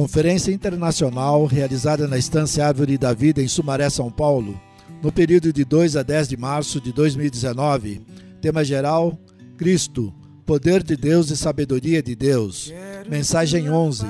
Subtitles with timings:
[0.00, 4.58] Conferência internacional realizada na Estância Árvore da Vida em Sumaré, São Paulo,
[5.02, 8.00] no período de 2 a 10 de março de 2019.
[8.40, 9.20] Tema geral:
[9.58, 10.10] Cristo,
[10.46, 12.72] poder de Deus e sabedoria de Deus.
[13.10, 14.06] Mensagem 11: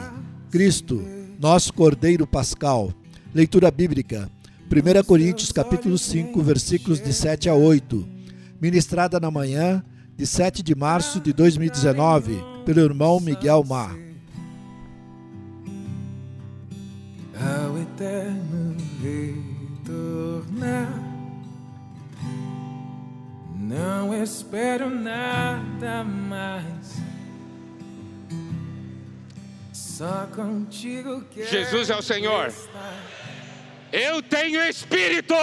[0.48, 1.02] Cristo,
[1.40, 2.94] nosso Cordeiro Pascal.
[3.34, 4.30] Leitura bíblica:
[4.70, 8.08] 1 Coríntios capítulo 5, versículos de 7 a 8.
[8.60, 9.82] Ministrada na manhã
[10.16, 14.09] de 7 de março de 2019 pelo irmão Miguel Mar.
[18.00, 20.88] Eterno retornar.
[23.54, 26.96] Não espero nada mais.
[29.74, 32.46] Só contigo quero Jesus é o Senhor.
[32.46, 32.94] estar.
[33.92, 35.34] Eu tenho espírito!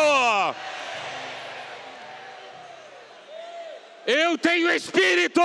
[4.08, 5.42] Eu tenho espírito!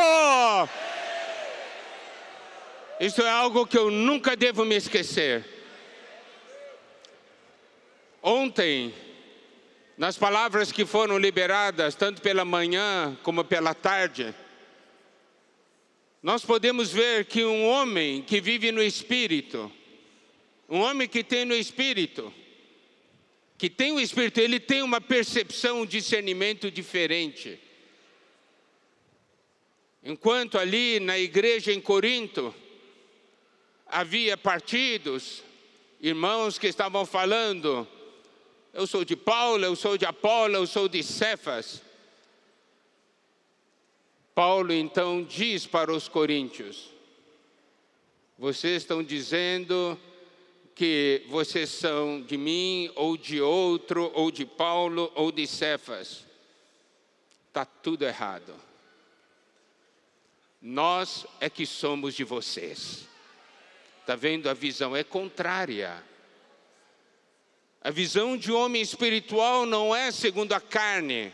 [2.98, 5.51] Isso é algo que eu nunca devo me esquecer.
[8.22, 8.94] Ontem,
[9.98, 14.32] nas palavras que foram liberadas, tanto pela manhã como pela tarde,
[16.22, 19.70] nós podemos ver que um homem que vive no espírito,
[20.68, 22.32] um homem que tem no espírito,
[23.58, 27.58] que tem o espírito, ele tem uma percepção, um discernimento diferente.
[30.04, 32.54] Enquanto ali na igreja em Corinto
[33.84, 35.42] havia partidos,
[36.00, 37.86] irmãos que estavam falando,
[38.72, 41.82] eu sou de Paulo, eu sou de Apolo, eu sou de Cefas.
[44.34, 46.90] Paulo então diz para os coríntios:
[48.38, 49.98] Vocês estão dizendo
[50.74, 56.24] que vocês são de mim, ou de outro, ou de Paulo, ou de Cefas.
[57.48, 58.54] Está tudo errado.
[60.60, 63.06] Nós é que somos de vocês.
[64.00, 64.48] Está vendo?
[64.48, 66.02] A visão é contrária.
[67.84, 71.32] A visão de homem espiritual não é segundo a carne.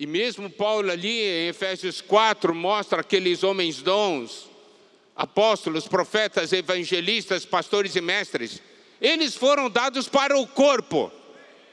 [0.00, 4.48] E mesmo Paulo ali em Efésios 4 mostra aqueles homens dons,
[5.14, 8.60] apóstolos, profetas, evangelistas, pastores e mestres.
[9.00, 11.12] Eles foram dados para o corpo.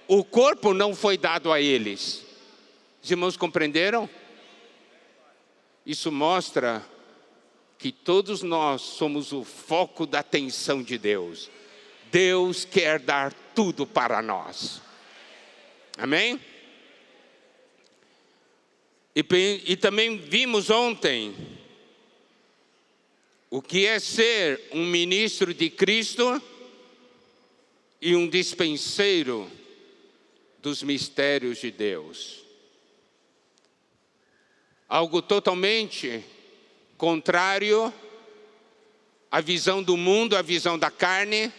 [0.08, 2.24] O corpo não foi dado a eles.
[3.02, 4.08] Os irmãos compreenderam?
[5.84, 6.84] Isso mostra
[7.78, 11.50] que todos nós somos o foco da atenção de Deus.
[12.12, 14.82] Deus quer dar tudo para nós.
[15.98, 16.40] Amém?
[19.16, 19.24] E,
[19.66, 21.36] e também vimos ontem
[23.50, 26.42] o que é ser um ministro de Cristo
[28.02, 29.50] e um dispenseiro
[30.60, 32.44] dos mistérios de Deus.
[34.90, 36.24] Algo totalmente
[36.98, 37.94] contrário
[39.30, 41.52] à visão do mundo, à visão da carne.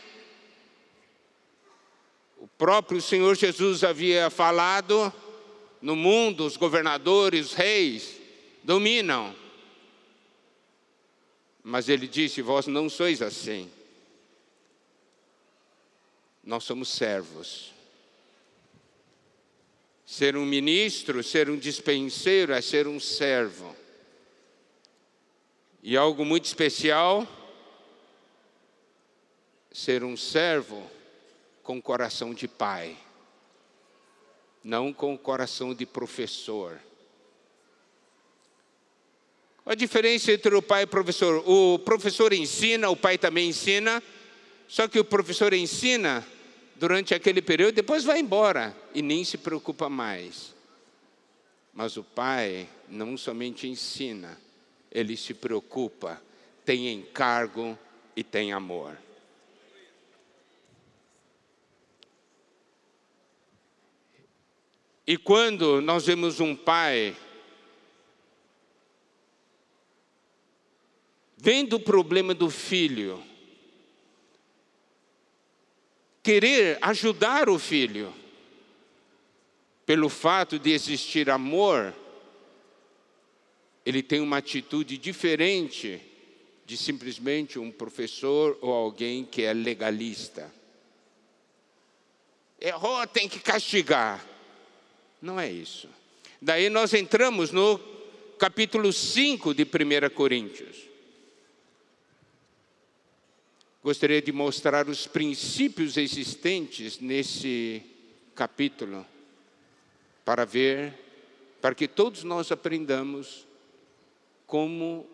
[2.39, 5.13] O próprio Senhor Jesus havia falado:
[5.83, 8.21] no mundo, os governadores, os reis
[8.65, 9.35] dominam.
[11.63, 13.71] Mas ele disse: Vós não sois assim.
[16.43, 17.75] Nós somos servos.
[20.07, 23.76] Ser um ministro, ser um dispenseiro é ser um servo.
[25.89, 27.25] E algo muito especial,
[29.71, 30.85] ser um servo
[31.63, 32.97] com coração de pai,
[34.65, 36.81] não com coração de professor.
[39.65, 41.49] A diferença entre o pai e o professor?
[41.49, 44.03] O professor ensina, o pai também ensina,
[44.67, 46.27] só que o professor ensina
[46.75, 50.53] durante aquele período, depois vai embora e nem se preocupa mais.
[51.73, 54.37] Mas o pai não somente ensina,
[54.91, 56.23] ele se preocupa,
[56.65, 57.79] tem encargo
[58.15, 58.99] e tem amor.
[65.07, 67.17] E quando nós vemos um pai
[71.37, 73.23] vendo o problema do filho,
[76.25, 78.13] querer ajudar o filho,
[79.87, 81.95] pelo fato de existir amor,
[83.87, 86.03] ele tem uma atitude diferente
[86.67, 90.53] de simplesmente um professor ou alguém que é legalista.
[92.61, 94.27] Errou, tem que castigar.
[95.23, 95.89] Não é isso.
[96.43, 97.79] Daí nós entramos no
[98.41, 100.77] capítulo 5 de 1 Coríntios.
[103.85, 107.85] Gostaria de mostrar os princípios existentes nesse
[108.35, 109.07] capítulo,
[110.25, 110.93] para ver,
[111.61, 113.46] para que todos nós aprendamos
[114.47, 115.09] como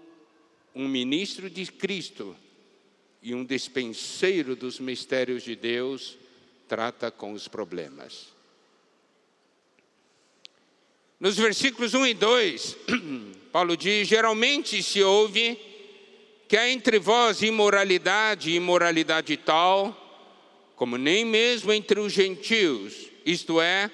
[0.74, 2.36] um ministro de Cristo
[3.22, 6.18] e um despenseiro dos mistérios de Deus
[6.68, 8.32] trata com os problemas.
[11.20, 12.76] Nos versículos 1 e 2,
[13.52, 15.56] Paulo diz: geralmente se ouve
[16.48, 19.96] que há entre vós imoralidade e imoralidade tal,
[20.74, 23.90] como nem mesmo entre os gentios, isto é,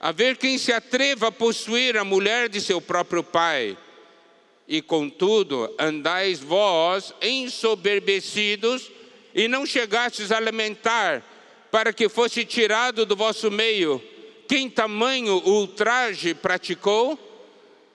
[0.00, 3.76] haver quem se atreva a possuir a mulher de seu próprio pai.
[4.72, 8.90] E contudo, andais vós ensoberbecidos
[9.34, 11.22] e não chegastes a lamentar,
[11.70, 14.02] para que fosse tirado do vosso meio
[14.48, 17.18] quem tamanho ultraje praticou.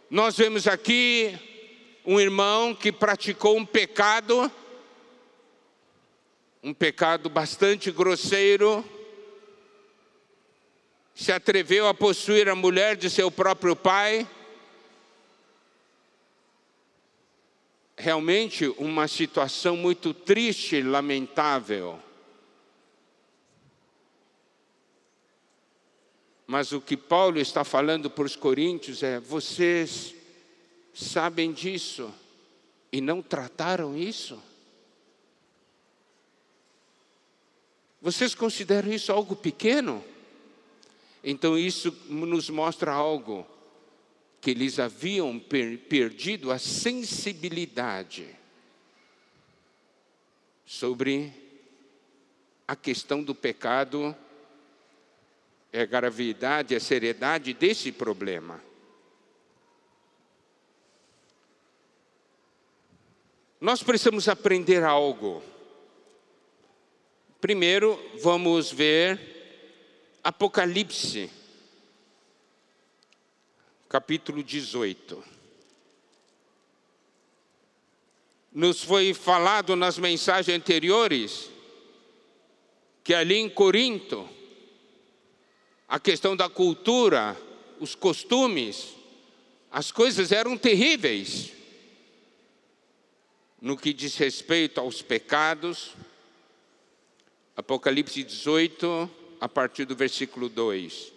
[0.08, 1.36] Nós vemos aqui
[2.06, 4.52] um irmão que praticou um pecado,
[6.62, 8.86] um pecado bastante grosseiro,
[11.16, 14.28] se atreveu a possuir a mulher de seu próprio pai.
[18.08, 22.00] Realmente uma situação muito triste lamentável.
[26.48, 30.16] Mas o que Paulo está falando para os coríntios é: vocês
[30.94, 32.10] sabem disso
[32.94, 34.42] e não trataram isso?
[38.02, 40.02] Vocês consideram isso algo pequeno?
[41.22, 43.46] Então isso nos mostra algo
[44.48, 48.34] que eles haviam per perdido a sensibilidade
[50.66, 51.34] sobre
[52.66, 54.16] a questão do pecado,
[55.74, 58.64] é a gravidade, a seriedade desse problema.
[63.60, 65.44] Nós precisamos aprender algo.
[67.42, 69.20] Primeiro, vamos ver
[70.24, 71.30] Apocalipse,
[73.90, 75.24] capítulo 18.
[78.52, 81.50] Nos foi falado nas mensagens anteriores
[83.04, 84.28] que ali em Corinto,
[85.88, 87.38] a questão da cultura,
[87.80, 88.90] os costumes,
[89.72, 91.54] as coisas eram terríveis
[93.62, 95.94] no que diz respeito aos pecados.
[97.56, 99.10] Apocalipse 18,
[99.40, 101.17] a partir do versículo 2.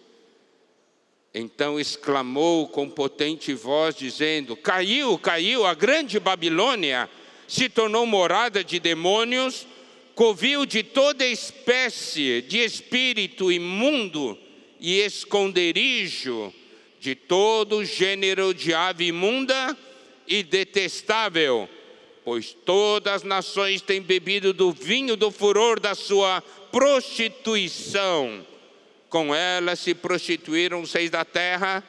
[1.33, 7.09] Então exclamou com potente voz, dizendo: Caiu, caiu, a grande Babilônia
[7.47, 9.65] se tornou morada de demônios,
[10.13, 14.37] covil de toda espécie de espírito imundo
[14.79, 16.53] e esconderijo
[16.99, 19.77] de todo gênero de ave imunda
[20.27, 21.67] e detestável,
[22.23, 26.41] pois todas as nações têm bebido do vinho do furor da sua
[26.71, 28.45] prostituição.
[29.11, 31.83] Com ela se prostituíram os reis da terra,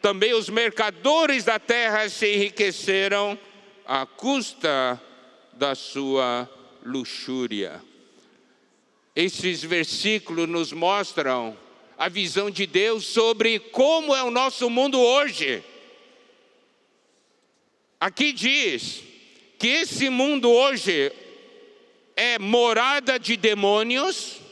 [0.00, 3.36] também os mercadores da terra se enriqueceram
[3.84, 5.02] à custa
[5.54, 6.48] da sua
[6.84, 7.82] luxúria.
[9.16, 11.58] Esses versículos nos mostram
[11.98, 15.64] a visão de Deus sobre como é o nosso mundo hoje.
[17.98, 19.02] Aqui diz
[19.58, 21.10] que esse mundo hoje
[22.14, 24.46] é morada de demônios,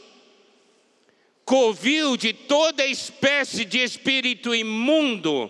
[1.47, 5.49] covil de toda espécie de espírito imundo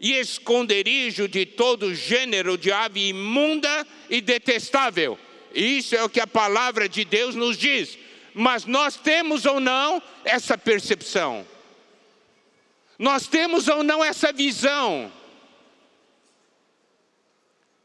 [0.00, 5.18] e esconderijo de todo gênero de ave imunda e detestável.
[5.54, 7.98] Isso é o que a palavra de Deus nos diz.
[8.32, 11.46] Mas nós temos ou não essa percepção?
[12.98, 15.12] Nós temos ou não essa visão?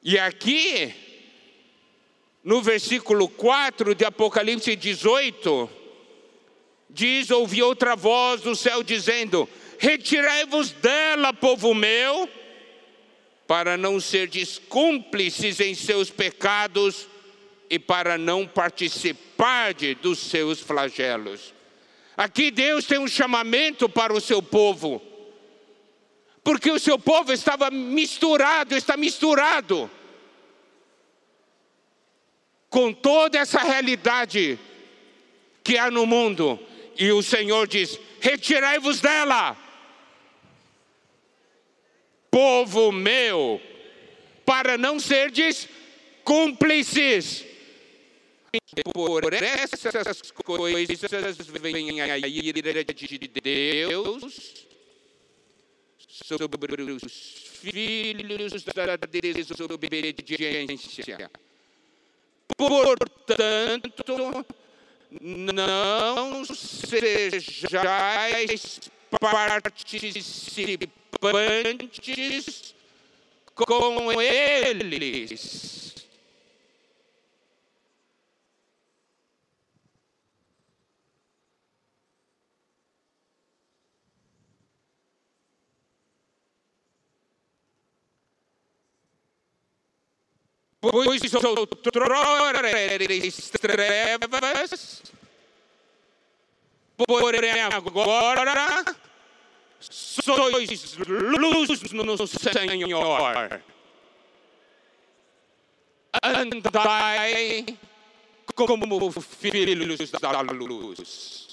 [0.02, 0.96] E aqui
[2.42, 5.83] no versículo 4 de Apocalipse 18,
[6.94, 12.30] diz: Ouvi outra voz do céu dizendo: Retirai-vos dela, povo meu,
[13.48, 17.08] para não serdes cúmplices em seus pecados
[17.70, 21.54] e para não participar dos seus flagelos.
[22.16, 25.02] Aqui Deus tem um chamamento para o seu povo,
[26.44, 29.90] porque o seu povo estava misturado, está misturado
[32.70, 34.58] com toda essa realidade
[35.64, 36.60] que há no mundo.
[36.98, 39.58] E o Senhor diz: retirai-vos dela,
[42.30, 43.62] povo meu,
[44.46, 45.68] para não serdes
[46.24, 47.46] cúmplices.
[48.94, 54.68] Por essas coisas vem a ira de Deus
[56.24, 57.04] sobre os
[57.62, 61.30] filhos da desobediência
[62.56, 64.46] Portanto,
[65.22, 67.70] não sejais
[69.20, 69.94] participantes
[73.56, 75.93] com eles.
[90.92, 95.02] Pois outrora eres trevas,
[96.98, 98.84] porém agora
[99.80, 103.64] sois luz no Senhor.
[106.22, 107.66] Andai
[108.54, 111.53] como filhos da luz.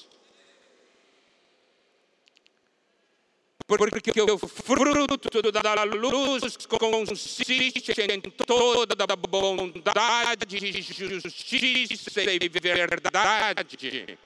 [3.78, 10.58] Porque o fruto da luz consiste em toda bondade,
[11.20, 14.18] justiça e verdade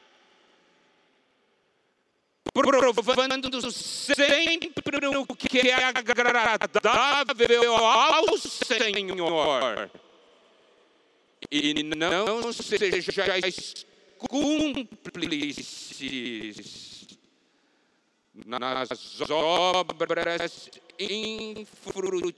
[2.55, 9.91] provando sempre o que é agradável ao Senhor.
[11.51, 13.85] E não sejais
[14.19, 15.63] cúmplices
[18.35, 22.35] nas obras infrutíferas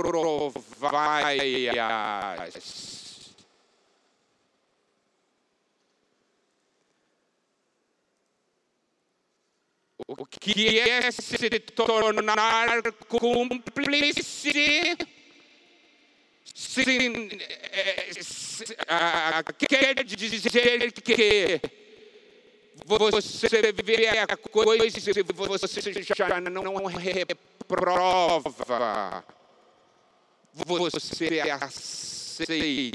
[10.07, 14.99] O que é se tornar cúmplice?
[16.55, 16.85] Se,
[18.23, 21.19] se, ah, quer dizer que
[23.29, 28.51] você vê a coisa e você já não reprova
[30.55, 32.95] você aceita.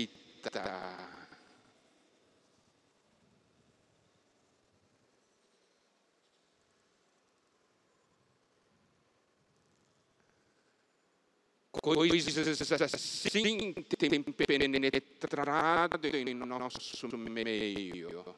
[11.82, 18.36] Coisas assim têm penetrado em nosso meio.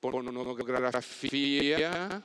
[0.00, 2.22] Pornografia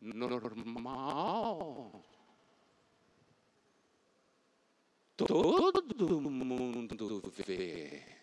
[0.00, 2.02] normal.
[5.16, 8.19] Todo mundo vê.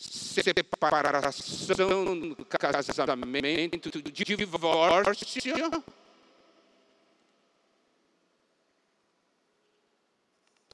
[0.00, 1.76] Separação,
[2.48, 5.84] casamento, divórcio.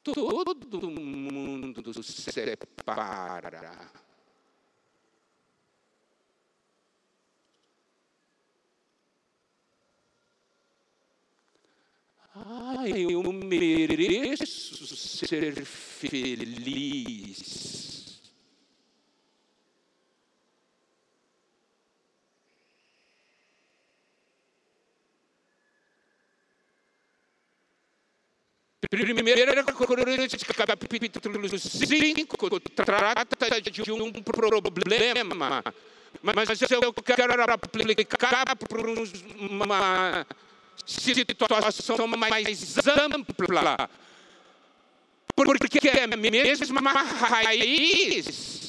[0.05, 3.91] todo mundo separa.
[12.33, 17.17] Ai, eu mereço ser feliz.
[28.89, 31.09] Primeira Coríntios, capítulo
[31.77, 32.37] 5,
[32.85, 35.65] trata de um problema,
[36.23, 38.85] mas eu quero aplicar para
[41.59, 43.25] uma situação mais ampla,
[45.59, 48.66] porque é a mesma raiz.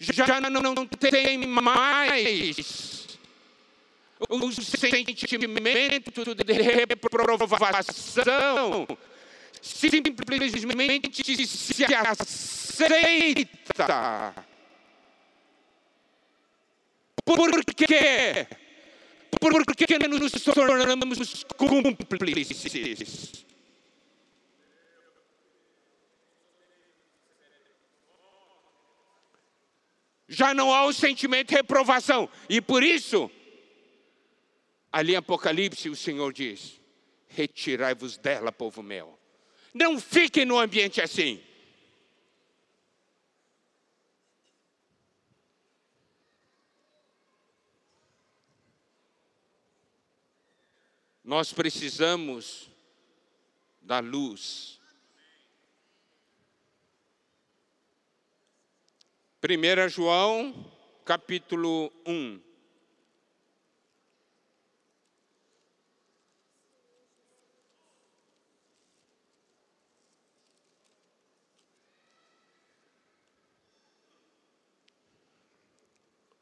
[0.00, 2.88] Já não tem mais
[4.20, 6.12] o sentimento
[6.44, 8.86] de reprovação,
[9.60, 13.44] simplesmente se aceita.
[17.24, 18.46] Por quê?
[19.30, 23.44] Porque nos tornamos cúmplices.
[30.28, 32.28] Já não há o sentimento de reprovação.
[32.48, 33.30] E por isso,
[34.92, 36.80] Ali em Apocalipse o Senhor diz:
[37.28, 39.18] Retirai-vos dela, povo meu.
[39.74, 41.42] Não fiquem no ambiente assim.
[51.22, 52.70] Nós precisamos
[53.82, 54.77] da luz.
[59.40, 60.66] 1 João,
[61.04, 62.40] capítulo 1.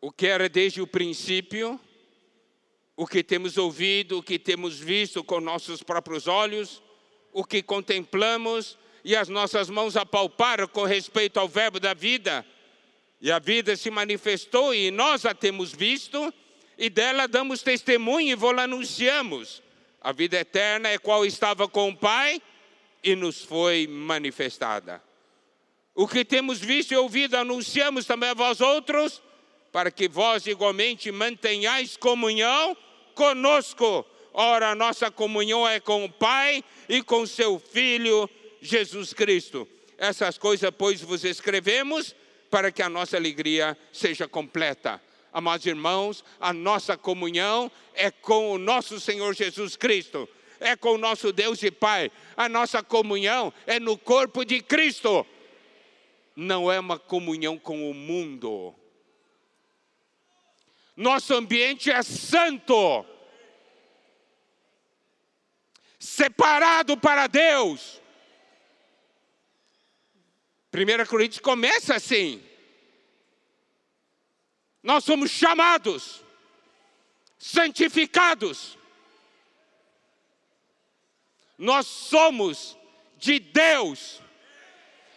[0.01, 1.81] o que era desde o princípio,
[2.97, 6.81] o que temos ouvido, o que temos visto com nossos próprios olhos,
[7.33, 12.47] o que contemplamos e as nossas mãos apalparam com respeito ao Verbo da vida.
[13.21, 16.33] E a vida se manifestou e nós a temos visto,
[16.77, 19.63] e dela damos testemunho e vou anunciamos.
[20.01, 22.41] A vida eterna é qual estava com o Pai
[23.03, 25.03] e nos foi manifestada.
[25.95, 29.23] O que temos visto e ouvido, anunciamos também a vós outros,
[29.73, 32.77] para que vós igualmente mantenhais comunhão
[33.15, 34.05] conosco.
[34.35, 38.29] Ora, a nossa comunhão é com o Pai e com seu Filho
[38.61, 39.67] Jesus Cristo.
[39.97, 42.15] Essas coisas, pois, vos escrevemos
[42.51, 45.01] para que a nossa alegria seja completa.
[45.33, 50.99] Amados irmãos, a nossa comunhão é com o nosso Senhor Jesus Cristo, é com o
[50.99, 52.11] nosso Deus e Pai.
[52.37, 55.27] A nossa comunhão é no corpo de Cristo,
[56.35, 58.75] não é uma comunhão com o mundo.
[60.97, 63.05] Nosso ambiente é santo,
[65.99, 68.01] separado para Deus.
[70.77, 72.43] 1 Coríntios começa assim.
[74.83, 76.23] Nós somos chamados,
[77.39, 78.77] santificados.
[81.57, 82.77] Nós somos
[83.17, 84.21] de Deus.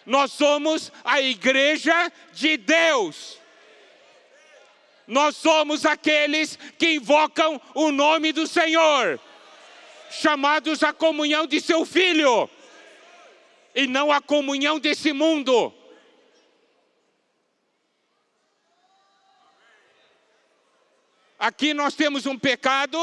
[0.05, 3.37] Nós somos a igreja de Deus.
[5.05, 9.19] Nós somos aqueles que invocam o nome do Senhor,
[10.09, 12.49] chamados à comunhão de seu Filho
[13.79, 15.73] e não a comunhão desse mundo.
[21.37, 22.97] Aqui nós temos um pecado,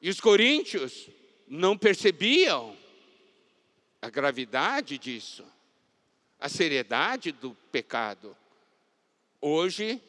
[0.00, 1.10] e os coríntios
[1.46, 2.74] não percebiam
[4.00, 5.44] a gravidade disso,
[6.40, 8.34] a seriedade do pecado.
[9.38, 10.00] Hoje,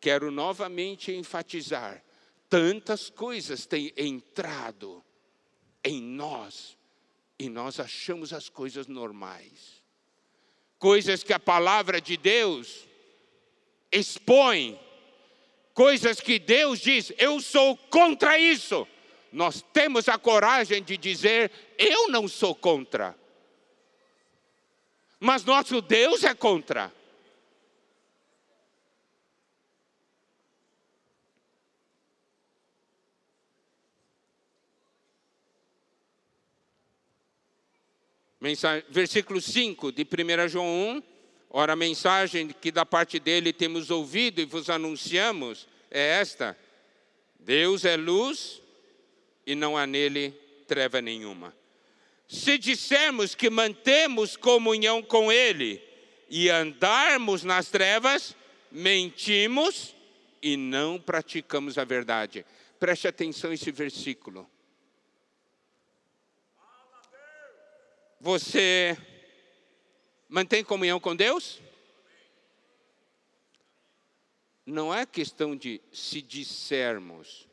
[0.00, 2.00] quero novamente enfatizar:
[2.48, 5.02] tantas coisas têm entrado
[5.82, 6.75] em nós
[7.38, 9.82] e nós achamos as coisas normais.
[10.78, 12.86] Coisas que a palavra de Deus
[13.90, 14.78] expõe,
[15.74, 18.86] coisas que Deus diz, eu sou contra isso.
[19.32, 23.16] Nós temos a coragem de dizer, eu não sou contra.
[25.18, 26.92] Mas nosso Deus é contra.
[38.46, 41.02] Mensagem, versículo 5 de 1 João 1.
[41.50, 46.56] Ora, a mensagem que da parte dele temos ouvido e vos anunciamos é esta:
[47.40, 48.62] Deus é luz
[49.44, 50.32] e não há nele
[50.68, 51.52] treva nenhuma.
[52.28, 55.82] Se dissermos que mantemos comunhão com Ele
[56.30, 58.36] e andarmos nas trevas,
[58.70, 59.92] mentimos
[60.40, 62.46] e não praticamos a verdade.
[62.78, 64.48] Preste atenção esse versículo.
[68.26, 68.98] Você
[70.28, 71.60] mantém comunhão com Deus?
[74.66, 77.46] Não é questão de se dissermos,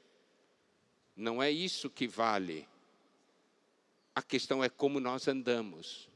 [1.15, 2.67] não é isso que vale.
[4.15, 6.09] A questão é como nós andamos.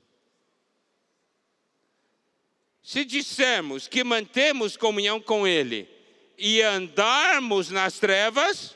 [2.81, 5.87] Se dissermos que mantemos comunhão com Ele
[6.35, 8.75] e andarmos nas trevas,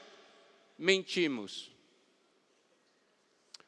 [0.77, 1.70] mentimos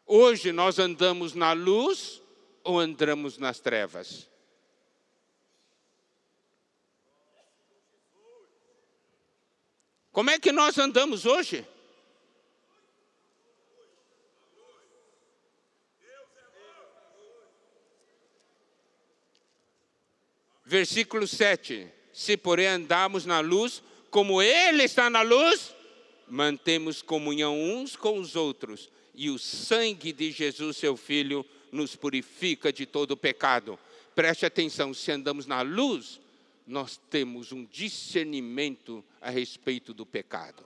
[0.06, 2.22] Hoje nós andamos na luz
[2.64, 4.30] ou andamos nas trevas?
[10.12, 11.66] Como é que nós andamos hoje?
[20.64, 25.76] Versículo 7: Se porém andarmos na luz, como Ele está na luz,
[26.28, 32.72] mantemos comunhão uns com os outros, e o sangue de Jesus, seu Filho, nos purifica
[32.72, 33.80] de todo pecado.
[34.16, 36.20] Preste atenção: se andamos na luz,
[36.66, 40.66] nós temos um discernimento a respeito do pecado.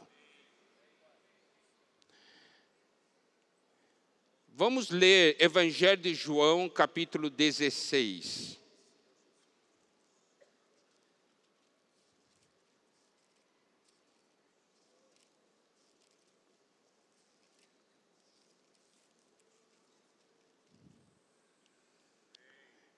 [4.49, 8.59] Vamos ler Evangelho de João, capítulo 16.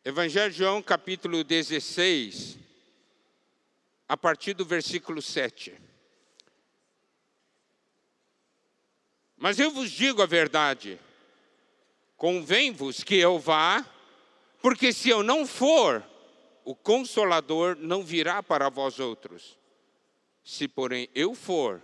[0.04, 2.58] Evangelho de João, capítulo 16,
[4.08, 5.74] a partir do versículo 7.
[9.36, 10.98] Mas eu vos digo a verdade,
[12.16, 13.86] convém-vos que eu vá,
[14.62, 16.02] porque se eu não for,
[16.64, 19.60] o consolador não virá para vós outros.
[20.46, 21.84] Se, porém, eu for,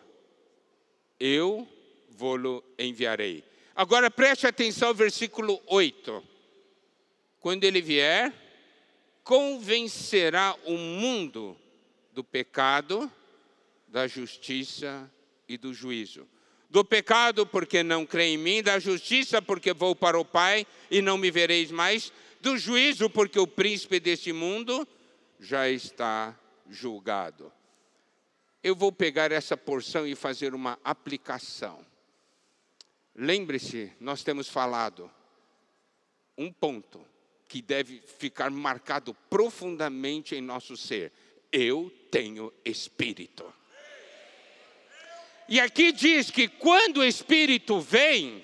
[1.20, 1.68] eu
[2.10, 3.44] vou-lo enviarei.
[3.76, 6.35] Agora preste atenção ao versículo 8.
[7.46, 8.34] Quando ele vier,
[9.24, 11.56] convencerá o mundo
[12.12, 13.12] do pecado,
[13.88, 15.08] da justiça
[15.48, 16.28] e do juízo.
[16.72, 21.04] Do pecado, porque não crê em mim, da justiça, porque vou para o Pai e
[21.04, 24.88] não me vereis mais, do juízo, porque o príncipe deste mundo
[25.40, 26.36] já está
[26.68, 27.54] julgado.
[28.64, 31.86] Eu vou pegar essa porção e fazer uma aplicação.
[33.14, 35.12] Lembre-se, nós temos falado
[36.36, 37.06] um ponto
[37.48, 41.12] que deve ficar marcado profundamente em nosso ser.
[41.52, 43.46] Eu tenho espírito.
[45.48, 48.44] E aqui diz que quando o espírito vem,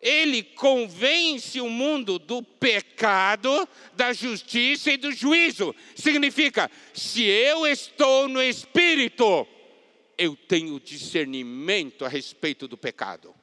[0.00, 5.74] ele convence o mundo do pecado, da justiça e do juízo.
[5.94, 9.46] Significa, se eu estou no espírito,
[10.16, 13.34] eu tenho discernimento a respeito do pecado.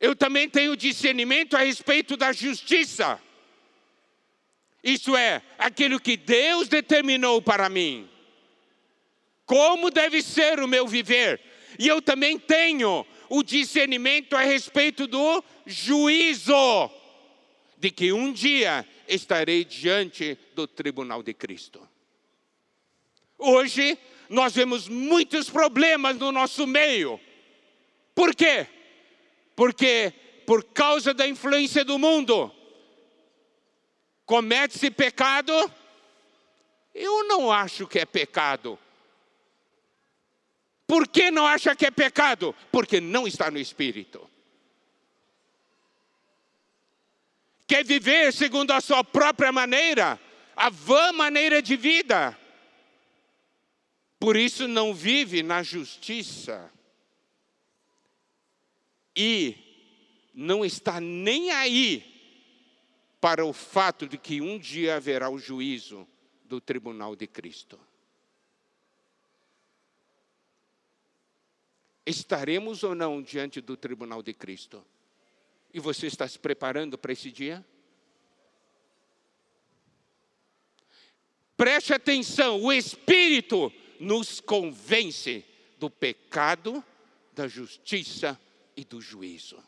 [0.00, 3.20] Eu também tenho discernimento a respeito da justiça.
[4.82, 8.08] Isso é, aquilo que Deus determinou para mim
[9.46, 11.40] como deve ser o meu viver.
[11.78, 16.90] E eu também tenho o discernimento a respeito do juízo,
[17.78, 21.88] de que um dia estarei diante do tribunal de Cristo.
[23.38, 23.96] Hoje,
[24.28, 27.20] nós vemos muitos problemas no nosso meio.
[28.14, 28.66] Por quê?
[29.56, 30.12] Porque,
[30.46, 32.52] por causa da influência do mundo,
[34.26, 35.52] comete-se pecado.
[36.94, 38.78] Eu não acho que é pecado.
[40.86, 42.54] Por que não acha que é pecado?
[42.70, 44.30] Porque não está no espírito.
[47.66, 50.20] Quer viver segundo a sua própria maneira,
[50.54, 52.38] a vã maneira de vida.
[54.20, 56.70] Por isso não vive na justiça.
[59.16, 59.56] E
[60.34, 62.04] não está nem aí
[63.20, 66.06] para o fato de que um dia haverá o juízo
[66.44, 67.78] do tribunal de Cristo.
[72.06, 74.82] estaremos ou não diante do tribunal de Cristo?
[75.74, 77.66] E você está se preparando para esse dia?
[81.56, 85.44] Preste atenção, o Espírito nos convence
[85.78, 86.84] do pecado,
[87.34, 88.40] da justiça
[88.76, 89.62] e do juízo.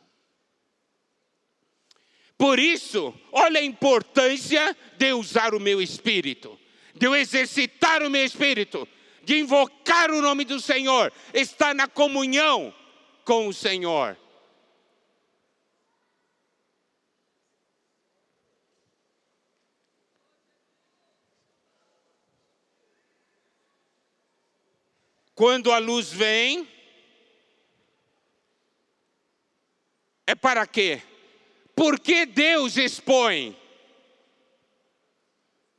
[2.37, 6.57] Por isso, olha a importância de usar o meu espírito,
[6.95, 8.87] de eu exercitar o meu espírito,
[9.25, 12.73] de invocar o nome do Senhor, está na comunhão
[13.25, 14.17] com o Senhor.
[25.35, 26.69] Quando a luz vem,
[30.29, 31.01] é para quê?
[31.75, 33.57] Porque Deus expõe.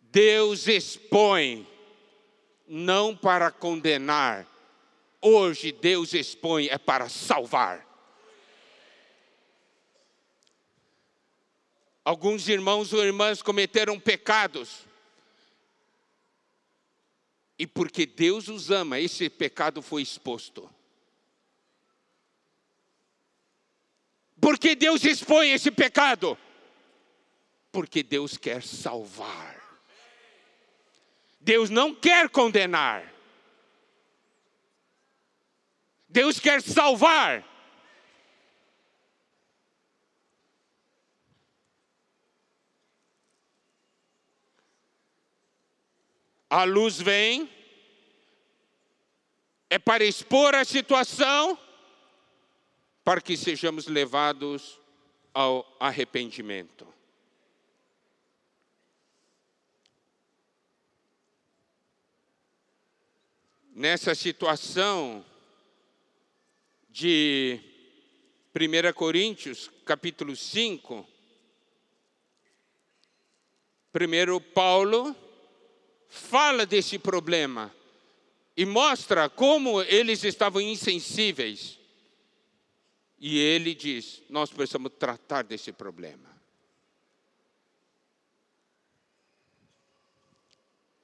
[0.02, 1.68] Deus expõe
[2.68, 4.48] não para condenar.
[5.22, 7.88] Hoje Deus expõe é para salvar.
[12.04, 14.80] Alguns irmãos ou irmãs cometeram pecados.
[17.56, 20.68] E porque Deus os ama, esse pecado foi exposto.
[24.50, 26.36] Porque Deus expõe esse pecado?
[27.72, 29.62] Porque Deus quer salvar.
[31.40, 33.14] Deus não quer condenar.
[36.08, 37.46] Deus quer salvar.
[46.50, 47.48] A luz vem,
[49.70, 51.56] é para expor a situação,
[53.10, 54.80] para que sejamos levados
[55.34, 56.88] ao arrependimento.
[63.74, 65.26] nessa situação
[66.88, 67.60] de
[68.54, 71.08] 1 Coríntios, capítulo 5,
[73.92, 75.16] primeiro Paulo
[76.08, 77.74] fala desse problema
[78.56, 81.79] e mostra como eles estavam insensíveis.
[83.20, 86.30] E ele diz: Nós precisamos tratar desse problema.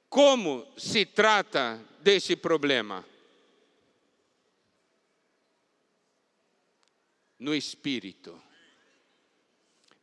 [0.08, 3.04] Como se trata desse problema?
[7.38, 8.40] No espírito.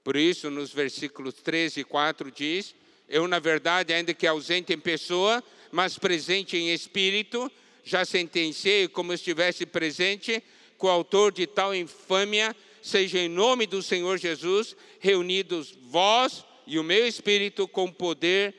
[0.03, 2.75] Por isso, nos versículos 13 e 4 diz:
[3.07, 7.51] Eu, na verdade, ainda que ausente em pessoa, mas presente em espírito,
[7.83, 10.43] já sentenciei como estivesse presente
[10.83, 16.77] com o autor de tal infâmia, seja em nome do Senhor Jesus, reunidos vós e
[16.77, 18.53] o meu espírito com o poder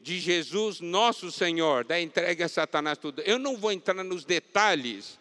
[0.00, 3.20] de Jesus, nosso Senhor, da entrega a Satanás tudo.
[3.22, 5.18] Eu não vou entrar nos detalhes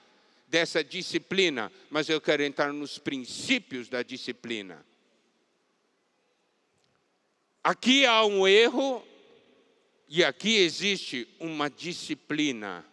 [0.48, 4.86] dessa disciplina, mas eu quero entrar nos princípios da disciplina.
[7.64, 9.04] Aqui há um erro
[10.08, 12.86] e aqui existe uma disciplina.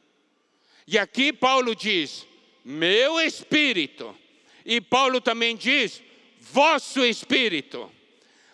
[0.87, 2.32] E aqui Paulo diz:
[2.64, 4.16] meu espírito.
[4.64, 6.03] E Paulo também diz:
[6.40, 7.90] vosso espírito.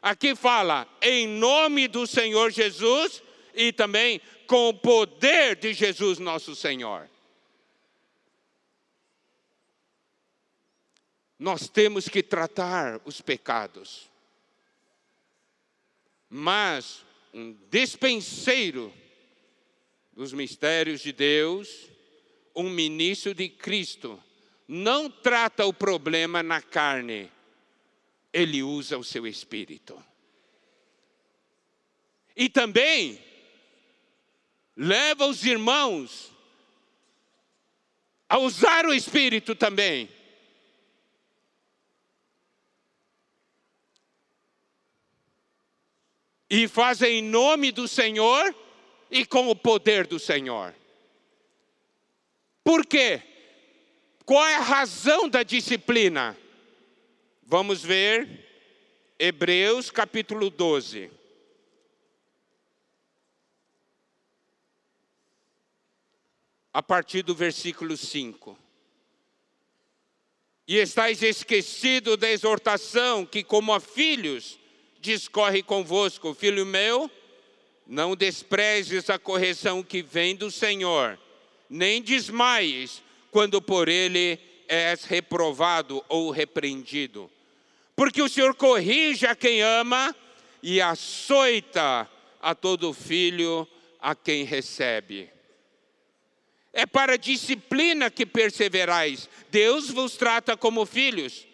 [0.00, 3.22] Aqui fala em nome do Senhor Jesus
[3.54, 7.08] e também com o poder de Jesus nosso Senhor.
[11.38, 14.08] Nós temos que tratar os pecados.
[16.28, 18.92] Mas um despenseiro
[20.12, 21.88] dos mistérios de Deus,
[22.58, 24.20] um ministro de Cristo,
[24.66, 27.30] não trata o problema na carne,
[28.32, 29.96] ele usa o seu espírito.
[32.34, 33.22] E também
[34.76, 36.32] leva os irmãos
[38.28, 40.08] a usar o espírito também.
[46.50, 48.52] E faz em nome do Senhor
[49.08, 50.74] e com o poder do Senhor.
[52.68, 53.22] Por quê?
[54.26, 56.36] Qual é a razão da disciplina?
[57.42, 58.46] Vamos ver
[59.18, 61.10] Hebreus capítulo 12.
[66.70, 68.58] A partir do versículo 5.
[70.66, 74.58] E estáis esquecido da exortação que, como a filhos,
[75.00, 77.10] discorre convosco, filho meu,
[77.86, 81.18] não desprezes a correção que vem do Senhor,
[81.68, 87.30] nem desmaies quando por ele és reprovado ou repreendido.
[87.96, 90.14] Porque o Senhor corrige a quem ama
[90.62, 92.08] e açoita
[92.40, 93.66] a todo filho
[94.00, 95.30] a quem recebe.
[96.72, 99.28] É para a disciplina que perseverais.
[99.50, 101.46] Deus vos trata como filhos.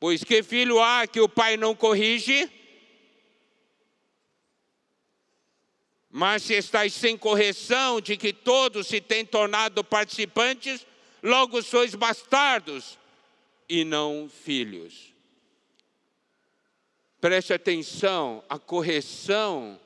[0.00, 2.50] Pois que filho há que o pai não corrige?
[6.10, 10.86] Mas se estáis sem correção de que todos se têm tornado participantes,
[11.22, 12.98] logo sois bastardos
[13.68, 15.12] e não filhos.
[17.20, 19.78] Preste atenção, a correção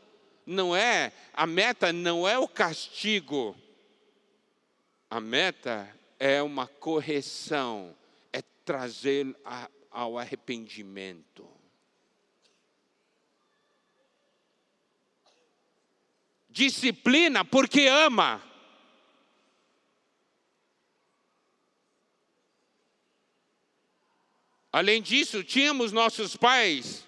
[0.47, 3.57] não é, a meta não é o castigo.
[5.09, 7.97] A meta é uma correção,
[8.33, 9.35] é trazer
[9.91, 11.52] ao arrependimento.
[16.53, 18.43] Disciplina porque ama.
[24.71, 27.07] Além disso, tínhamos nossos pais,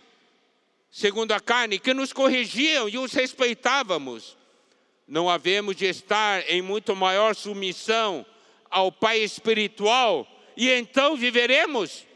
[0.90, 4.36] segundo a carne, que nos corrigiam e os respeitávamos.
[5.06, 8.24] Não havemos de estar em muito maior submissão
[8.70, 10.26] ao Pai espiritual
[10.56, 12.06] e então viveremos?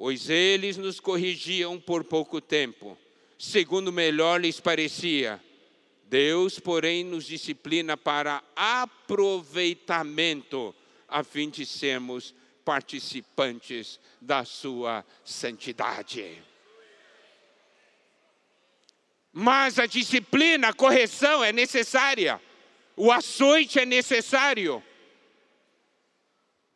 [0.00, 2.96] pois eles nos corrigiam por pouco tempo,
[3.38, 5.38] segundo melhor lhes parecia.
[6.10, 10.74] Deus, porém, nos disciplina para aproveitamento,
[11.08, 16.42] a fim de sermos participantes da sua santidade.
[19.32, 22.38] Mas a disciplina, a correção é necessária,
[22.94, 24.84] o açoite é necessário.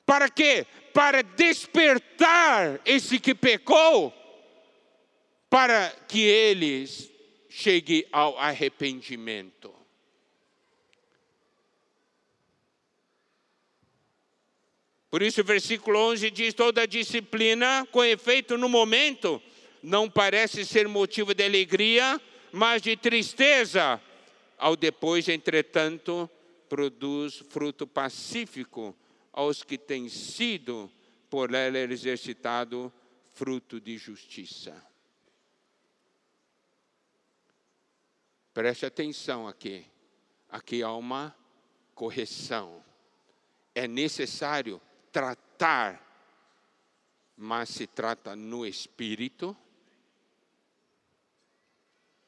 [0.07, 0.67] Para quê?
[0.95, 4.15] para despertar esse que pecou,
[5.51, 7.11] para que eles
[7.57, 9.73] chegue ao arrependimento.
[15.09, 19.41] Por isso, o versículo 11 diz: toda disciplina, com efeito no momento,
[19.81, 24.03] não parece ser motivo de alegria, mas de tristeza.
[24.59, 26.29] Ao depois, entretanto,
[26.69, 28.97] produz fruto pacífico
[29.33, 30.91] aos que têm sido
[31.31, 32.93] por ela exercitado
[33.33, 34.94] fruto de justiça.
[38.55, 39.85] Preste atenção aqui.
[40.49, 41.35] Aqui há uma
[41.93, 42.83] correção.
[43.75, 46.01] É necessário tratar,
[47.37, 49.57] mas se trata no espírito,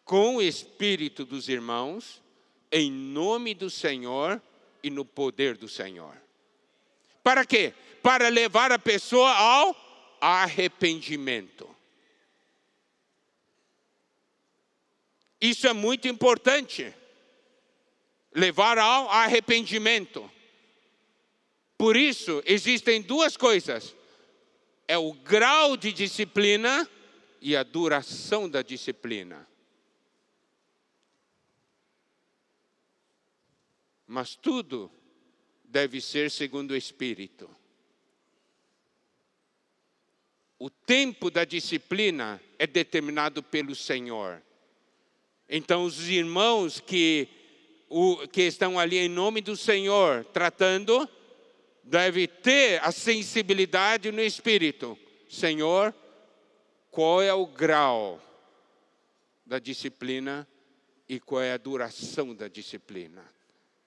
[0.04, 2.20] com o espírito dos irmãos,
[2.72, 4.42] em nome do Senhor
[4.82, 6.20] e no poder do Senhor.
[7.22, 7.72] Para quê?
[8.02, 9.76] Para levar a pessoa ao
[10.20, 11.75] arrependimento.
[15.40, 16.94] Isso é muito importante.
[18.34, 20.30] Levar ao arrependimento.
[21.78, 23.94] Por isso, existem duas coisas:
[24.88, 26.88] é o grau de disciplina
[27.40, 29.46] e a duração da disciplina.
[34.06, 34.90] Mas tudo
[35.64, 37.50] deve ser segundo o Espírito.
[40.58, 44.42] O tempo da disciplina é determinado pelo Senhor.
[45.48, 47.28] Então, os irmãos que,
[47.88, 51.08] o, que estão ali em nome do Senhor tratando,
[51.86, 54.98] devem ter a sensibilidade no espírito.
[55.28, 55.94] Senhor,
[56.90, 58.20] qual é o grau
[59.44, 60.46] da disciplina
[61.08, 63.24] e qual é a duração da disciplina?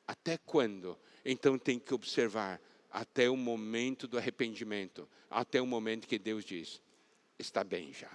[0.08, 0.98] Até quando?
[1.26, 6.82] Então tem que observar até o momento do arrependimento, até o momento que Deus diz:
[7.38, 8.10] está bem já.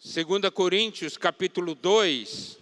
[0.00, 2.56] Segunda Coríntios, capítulo 2,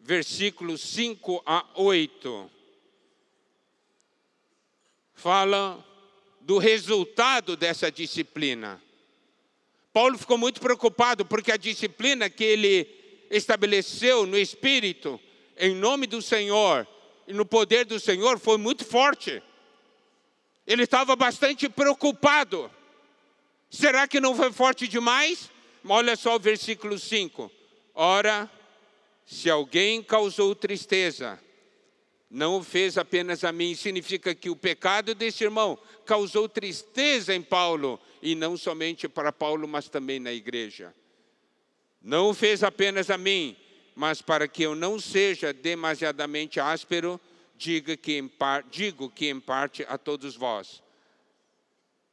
[0.00, 2.50] versículos 5 a 8,
[5.14, 5.86] fala
[6.40, 8.82] do resultado dessa disciplina.
[9.92, 15.20] Paulo ficou muito preocupado porque a disciplina que ele estabeleceu no espírito,
[15.56, 16.84] em nome do Senhor
[17.28, 19.40] e no poder do Senhor, foi muito forte.
[20.66, 22.70] Ele estava bastante preocupado.
[23.70, 25.50] Será que não foi forte demais?
[25.84, 27.50] Olha só o versículo 5.
[27.94, 28.50] Ora,
[29.24, 31.40] se alguém causou tristeza,
[32.30, 37.42] não o fez apenas a mim, significa que o pecado desse irmão causou tristeza em
[37.42, 40.94] Paulo, e não somente para Paulo, mas também na igreja.
[42.02, 43.56] Não o fez apenas a mim,
[43.94, 47.20] mas para que eu não seja demasiadamente áspero,
[47.60, 50.82] diga que em par, digo que em parte a todos vós.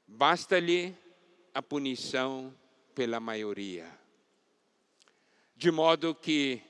[0.06, 0.94] Basta-lhe
[1.54, 2.54] a punição
[2.94, 3.90] pela maioria.
[5.56, 6.62] De modo que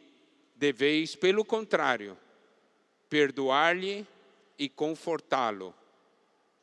[0.55, 2.15] deveis, pelo contrário,
[3.09, 4.05] perdoar-lhe
[4.59, 5.73] e confortá-lo,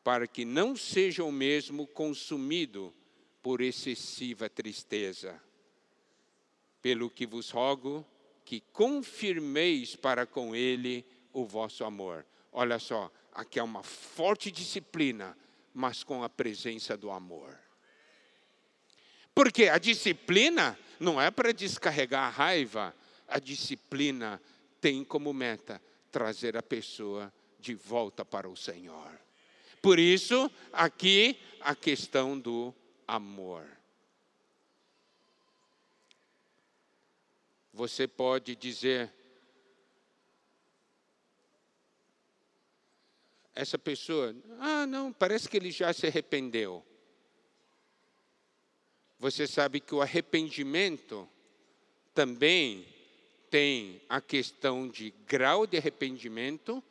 [0.05, 2.95] para que não seja o mesmo consumido
[3.43, 5.43] por excessiva tristeza.
[6.81, 8.07] Pelo que vos rogo
[8.45, 12.25] que confirmeis para com ele o vosso amor.
[12.51, 15.37] Olha só, aqui é uma forte disciplina,
[15.75, 17.59] mas com a presença do amor.
[19.35, 22.95] Porque a disciplina não é para descarregar a raiva,
[23.27, 24.41] a disciplina
[24.81, 29.11] tem como meta trazer a pessoa de volta para o Senhor.
[29.83, 32.73] Por isso, aqui a questão do
[33.09, 33.67] amor.
[37.73, 39.13] Você pode dizer,
[43.55, 46.85] essa pessoa, ah, não, parece que ele já se arrependeu.
[49.19, 51.29] Você sabe que o arrependimento
[52.13, 52.87] também
[53.51, 56.83] tem a questão de grau de arrependimento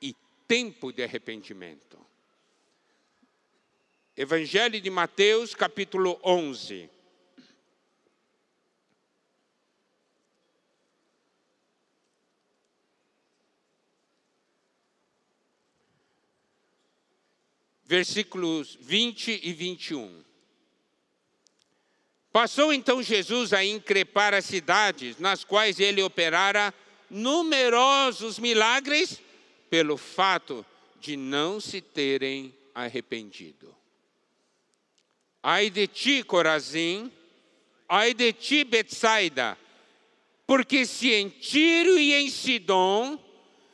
[0.00, 0.14] e
[0.46, 1.98] tempo de arrependimento.
[4.14, 6.90] Evangelho de Mateus, capítulo 11.
[17.88, 20.22] Versículos 20 e 21.
[22.30, 26.74] Passou então Jesus a increpar as cidades nas quais ele operara
[27.08, 29.22] numerosos milagres
[29.70, 30.66] pelo fato
[31.00, 33.74] de não se terem arrependido.
[35.42, 37.10] Ai de ti, Corazim,
[37.88, 39.56] ai de ti, Betsaida,
[40.46, 43.18] porque se em Tiro e em Sidom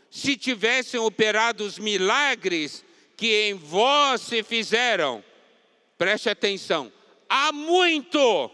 [0.09, 2.85] se tivessem operado os milagres
[3.25, 5.25] que em vós se fizeram,
[5.97, 6.93] preste atenção,
[7.27, 8.51] há muito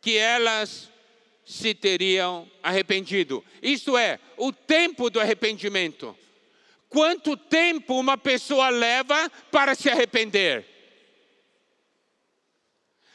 [0.00, 0.88] que elas
[1.44, 3.44] se teriam arrependido.
[3.60, 6.16] Isto é, o tempo do arrependimento.
[6.88, 10.64] Quanto tempo uma pessoa leva para se arrepender?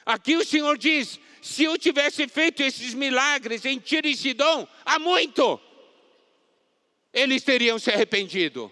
[0.05, 4.99] Aqui o Senhor diz: se eu tivesse feito esses milagres em Tiro e Sidom, há
[4.99, 5.57] muito,
[7.13, 8.69] eles teriam se arrependido.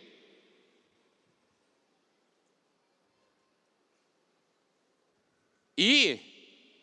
[5.78, 6.20] E,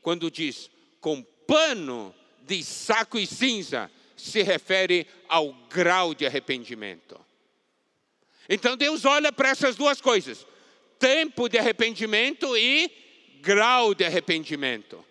[0.01, 0.70] quando diz
[1.01, 7.20] com pano de saco e cinza, se refere ao grau de arrependimento.
[8.49, 10.47] Então Deus olha para essas duas coisas:
[10.99, 12.90] tempo de arrependimento e
[13.40, 15.05] grau de arrependimento.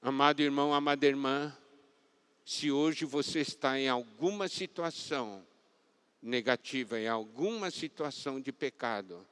[0.00, 1.54] Amado irmão, amada irmã,
[2.44, 5.46] Se hoje você está em alguma situação
[6.22, 9.26] negativa, em alguma situação de pecado,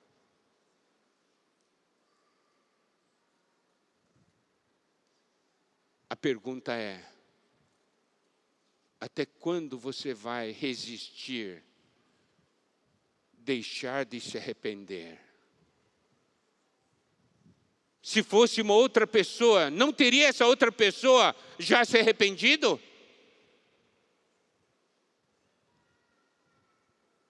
[6.09, 7.05] a pergunta é:
[9.01, 11.63] até quando você vai resistir,
[13.33, 15.21] deixar de se arrepender?
[18.01, 22.81] Se fosse uma outra pessoa, não teria essa outra pessoa já se arrependido?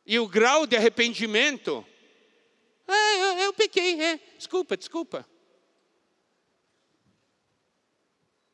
[0.05, 1.85] E o grau de arrependimento?
[2.87, 4.21] Ah, eu, eu pequei, é.
[4.37, 5.27] Desculpa, desculpa.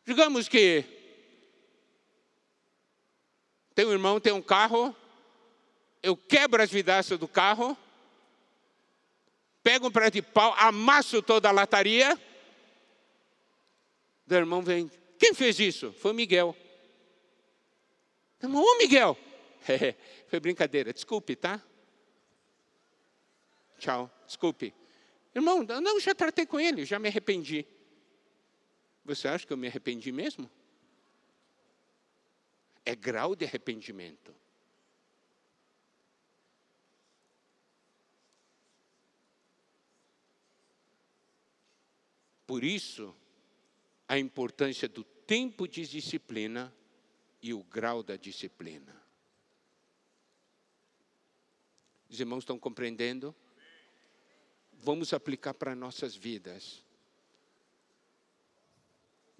[0.04, 0.84] Digamos que
[3.74, 4.94] tem um irmão, tem um carro,
[6.02, 7.76] eu quebro as vidraças do carro,
[9.62, 12.18] pego um prato de pau, amasso toda a lataria.
[14.28, 15.92] O irmão vem, quem fez isso?
[15.92, 16.56] Foi o Miguel.
[18.42, 19.16] Irmão, ô Miguel,
[20.28, 21.62] foi brincadeira, desculpe, tá?
[23.78, 24.74] Tchau, desculpe.
[25.34, 27.64] Irmão, não, já tratei com ele, já me arrependi.
[29.04, 30.50] Você acha que eu me arrependi mesmo?
[32.84, 34.34] É grau de arrependimento.
[42.46, 43.14] Por isso,
[44.06, 46.74] a importância do tempo de disciplina
[47.40, 48.94] e o grau da disciplina.
[52.08, 53.34] Os irmãos estão compreendendo?
[54.74, 56.84] Vamos aplicar para nossas vidas.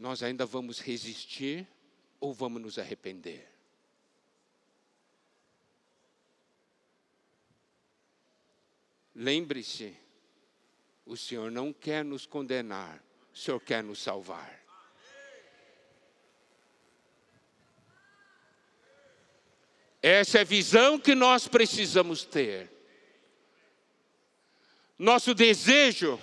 [0.02, 1.64] Nós ainda vamos resistir
[2.18, 3.48] ou vamos nos arrepender?
[9.14, 9.96] Lembre-se,
[11.06, 13.00] o Senhor não quer nos condenar,
[13.32, 14.60] o Senhor quer nos salvar.
[20.02, 22.68] Essa é a visão que nós precisamos ter.
[24.98, 26.18] Nosso desejo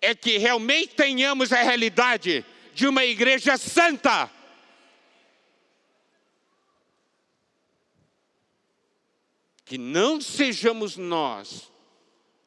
[0.00, 4.30] é que realmente tenhamos a realidade de uma igreja santa.
[9.64, 11.70] Que não sejamos nós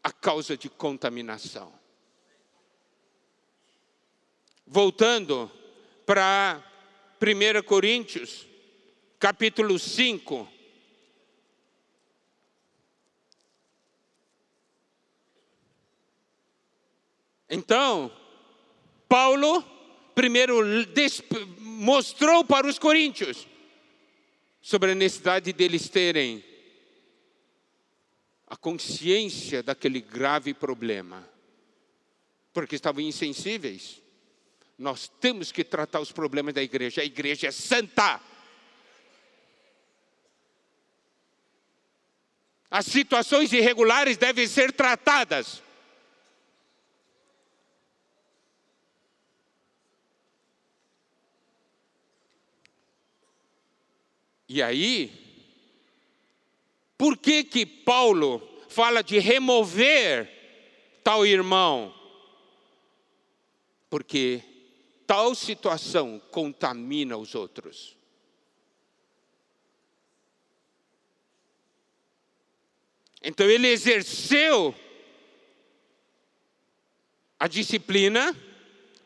[0.04, 1.74] a causa de contaminação.
[4.66, 5.50] Voltando
[6.06, 6.62] para
[7.22, 8.46] 1 Coríntios,
[9.18, 10.50] capítulo 5.
[17.50, 18.12] Então,
[19.08, 19.64] Paulo
[20.16, 20.62] primeiro
[21.60, 23.48] mostrou para os coríntios
[24.62, 26.44] sobre a necessidade deles terem
[28.48, 31.28] a consciência daquele grave problema,
[32.54, 34.02] porque estavam insensíveis.
[34.78, 38.22] Nós temos que tratar os problemas da igreja, a igreja é santa.
[42.70, 45.62] As situações irregulares devem ser tratadas.
[54.54, 55.12] E aí,
[56.96, 58.40] por que que Paulo
[58.70, 60.30] fala de remover
[61.04, 61.92] tal irmão?
[63.90, 64.44] Porque
[65.08, 67.98] tal situação contamina os outros.
[73.24, 74.76] Então ele exerceu
[77.40, 78.40] a disciplina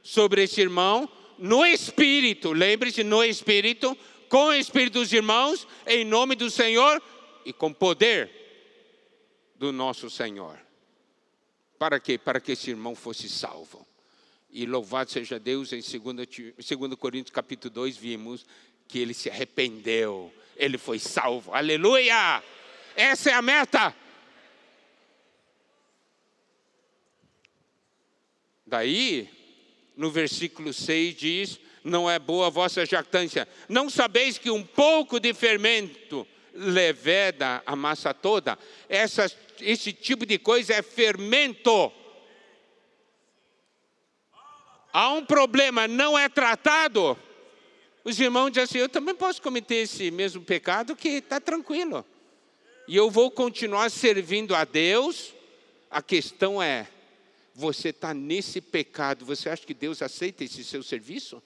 [0.03, 3.97] sobre esse irmão no espírito, lembre-se, no espírito,
[4.29, 7.01] com o espírito dos irmãos, em nome do Senhor
[7.45, 8.29] e com poder
[9.55, 10.59] do nosso Senhor.
[11.77, 12.17] Para quê?
[12.17, 13.85] Para que esse irmão fosse salvo.
[14.49, 18.45] E louvado seja Deus, em 2, Coríntios capítulo 2, vimos
[18.87, 21.53] que ele se arrependeu, ele foi salvo.
[21.53, 22.41] Aleluia!
[22.95, 23.95] Essa é a meta.
[28.65, 29.29] Daí,
[29.95, 33.47] no versículo 6 diz: Não é boa a vossa jactância.
[33.69, 38.59] Não sabeis que um pouco de fermento leveda a massa toda.
[38.89, 39.31] Essa,
[39.61, 41.91] esse tipo de coisa é fermento.
[44.91, 47.17] Há um problema, não é tratado.
[48.03, 52.05] Os irmãos dizem assim: eu também posso cometer esse mesmo pecado, que está tranquilo.
[52.85, 55.33] E eu vou continuar servindo a Deus.
[55.89, 56.87] A questão é:
[57.55, 61.41] você está nesse pecado, você acha que Deus aceita esse seu serviço?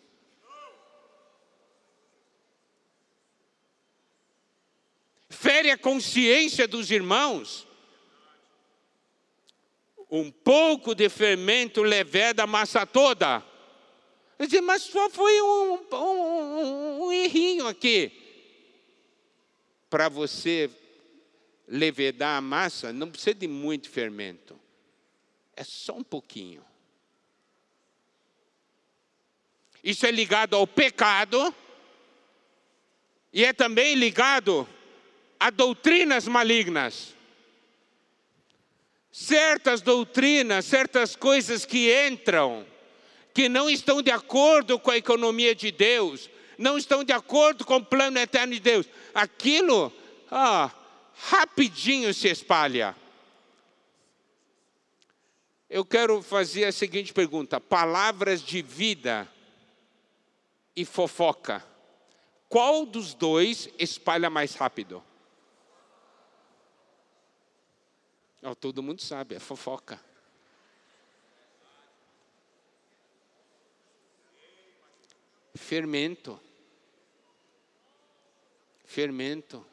[5.41, 7.67] Fere a consciência dos irmãos.
[10.09, 13.43] Um pouco de fermento leveda a massa toda.
[14.39, 18.11] Disse, mas só foi um, um, um errinho aqui.
[19.89, 20.69] Para você
[21.67, 24.59] levedar a massa, não precisa de muito fermento.
[25.55, 26.63] É só um pouquinho.
[29.83, 31.53] Isso é ligado ao pecado
[33.33, 34.67] e é também ligado
[35.41, 37.15] a doutrinas malignas.
[39.11, 42.63] Certas doutrinas, certas coisas que entram,
[43.33, 46.29] que não estão de acordo com a economia de Deus,
[46.59, 48.85] não estão de acordo com o plano eterno de Deus,
[49.15, 49.91] aquilo,
[50.29, 50.69] ah,
[51.15, 52.95] rapidinho se espalha.
[55.67, 59.27] Eu quero fazer a seguinte pergunta: palavras de vida
[60.75, 61.65] e fofoca,
[62.47, 65.03] qual dos dois espalha mais rápido?
[68.43, 69.99] Oh, todo mundo sabe, é fofoca.
[75.55, 76.39] Fermento.
[78.85, 79.65] Fermento.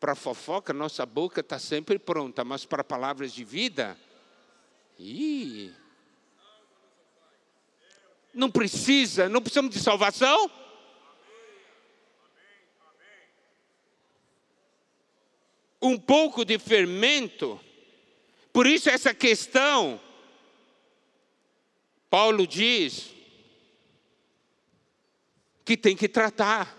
[0.00, 3.98] Para fofoca, nossa boca está sempre pronta, mas para palavras de vida,
[4.98, 5.74] ih,
[8.32, 10.50] não precisa, não precisamos de salvação?
[15.80, 17.60] Um pouco de fermento,
[18.52, 20.00] por isso essa questão,
[22.08, 23.14] Paulo diz
[25.64, 26.74] que tem que tratar.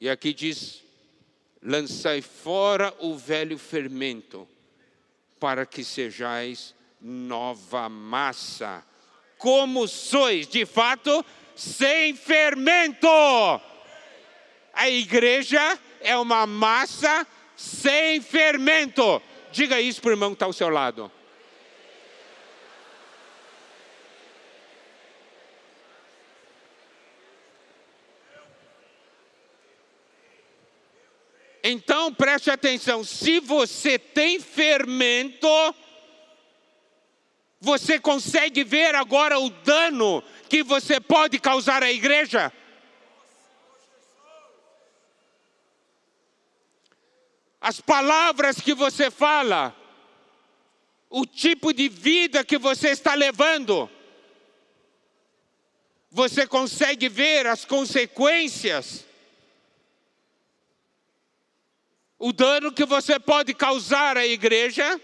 [0.00, 0.84] E aqui diz:
[1.60, 4.48] lançai fora o velho fermento,
[5.40, 8.84] para que sejais nova massa,
[9.38, 11.24] como sois de fato
[11.56, 13.08] sem fermento.
[14.72, 19.20] A igreja é uma massa sem fermento.
[19.50, 21.10] Diga isso para o irmão que está ao seu lado.
[31.62, 35.46] Então preste atenção: se você tem fermento,
[37.60, 42.52] você consegue ver agora o dano que você pode causar à igreja?
[47.62, 49.74] As palavras que você fala,
[51.08, 53.88] o tipo de vida que você está levando,
[56.10, 59.06] você consegue ver as consequências
[62.24, 65.00] o dano que você pode causar à igreja.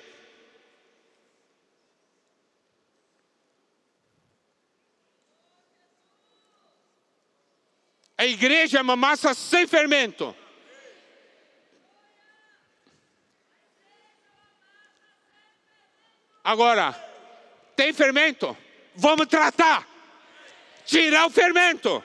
[8.16, 10.32] A igreja é uma massa sem fermento.
[16.48, 16.94] Agora,
[17.76, 18.56] tem fermento?
[18.96, 19.86] Vamos tratar.
[20.86, 22.02] Tirar o fermento.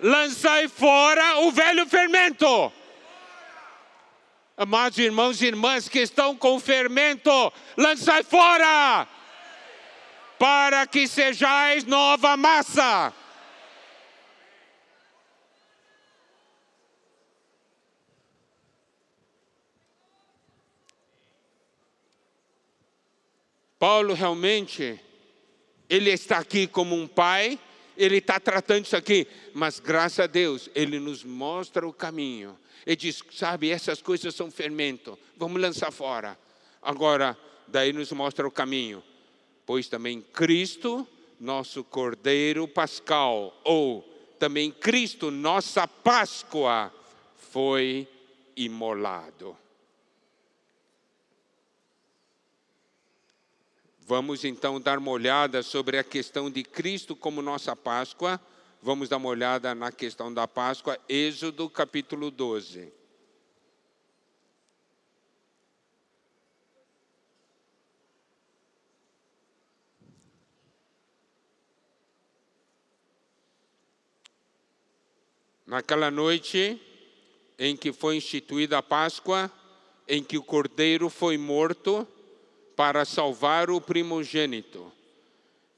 [0.00, 2.72] Lançar fora o velho fermento.
[4.56, 9.06] Amados irmãos e irmãs que estão com fermento, lançai fora,
[10.38, 13.12] para que sejais nova massa.
[23.78, 25.00] Paulo realmente,
[25.88, 27.58] ele está aqui como um pai,
[27.96, 32.56] ele está tratando isso aqui, mas graças a Deus, ele nos mostra o caminho
[32.86, 36.38] ele diz: sabe, essas coisas são fermento, vamos lançar fora.
[36.80, 39.02] Agora, daí nos mostra o caminho.
[39.66, 41.06] Pois também Cristo,
[41.40, 44.02] nosso Cordeiro Pascal, ou
[44.38, 46.94] também Cristo, nossa Páscoa,
[47.50, 48.06] foi
[48.56, 49.56] imolado.
[54.06, 58.40] Vamos então dar uma olhada sobre a questão de Cristo como nossa Páscoa
[58.86, 62.92] Vamos dar uma olhada na questão da Páscoa, Êxodo capítulo 12.
[75.66, 76.80] Naquela noite
[77.58, 79.50] em que foi instituída a Páscoa,
[80.06, 82.06] em que o cordeiro foi morto
[82.76, 84.92] para salvar o primogênito.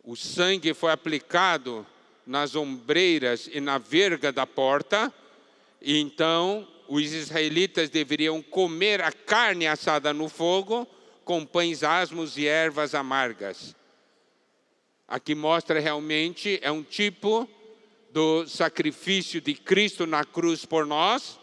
[0.03, 1.87] O sangue foi aplicado
[2.27, 5.13] nas ombreiras e na verga da porta,
[5.81, 10.87] e então os israelitas deveriam comer a carne assada no fogo
[11.25, 13.77] com pães asmos e ervas amargas.
[15.07, 17.49] Aqui mostra realmente é um tipo
[18.11, 21.39] do sacrifício de Cristo na cruz por nós.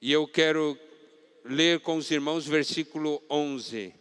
[0.00, 0.78] E eu quero
[1.44, 3.94] ler com os irmãos versículo 11.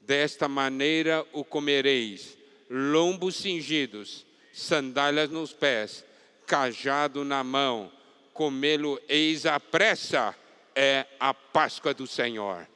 [0.00, 2.38] Desta maneira o comereis,
[2.70, 6.04] lombos cingidos, sandálias nos pés,
[6.46, 7.90] cajado na mão,
[8.32, 10.34] comê-lo eis à pressa,
[10.74, 12.68] é a Páscoa do Senhor.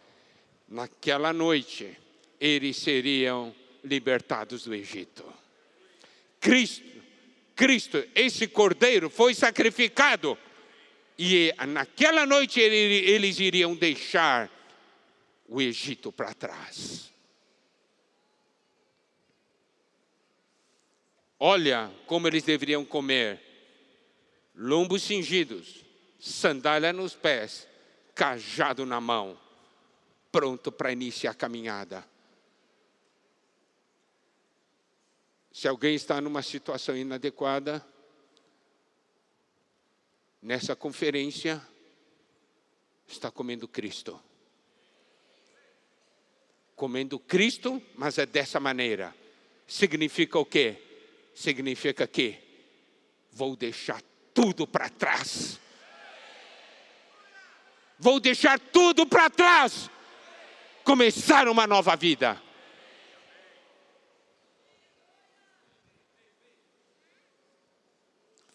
[0.69, 1.97] Naquela noite,
[2.41, 3.55] eles seriam
[3.85, 5.25] libertados do Egito.
[6.41, 6.89] Cristo,
[7.55, 10.37] Cristo, esse cordeiro foi sacrificado
[11.23, 14.51] e naquela noite eles iriam deixar
[15.47, 17.13] o Egito para trás.
[21.39, 23.39] Olha como eles deveriam comer:
[24.55, 25.85] lombos cingidos,
[26.19, 27.69] sandália nos pés,
[28.15, 29.39] cajado na mão,
[30.33, 32.03] pronto para iniciar a caminhada.
[35.53, 37.87] Se alguém está numa situação inadequada,
[40.43, 41.61] nessa conferência,
[43.07, 44.21] está comendo Cristo.
[46.75, 49.15] Comendo Cristo, mas é dessa maneira.
[49.67, 50.77] Significa o quê?
[51.35, 52.39] Significa que
[53.33, 55.61] vou deixar tudo para trás.
[57.99, 59.91] Vou deixar tudo para trás.
[60.83, 62.41] Começar uma nova vida.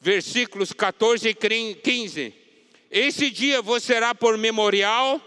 [0.05, 2.31] Versículos 14 e 15.
[2.91, 5.19] Esse dia vos será por memorial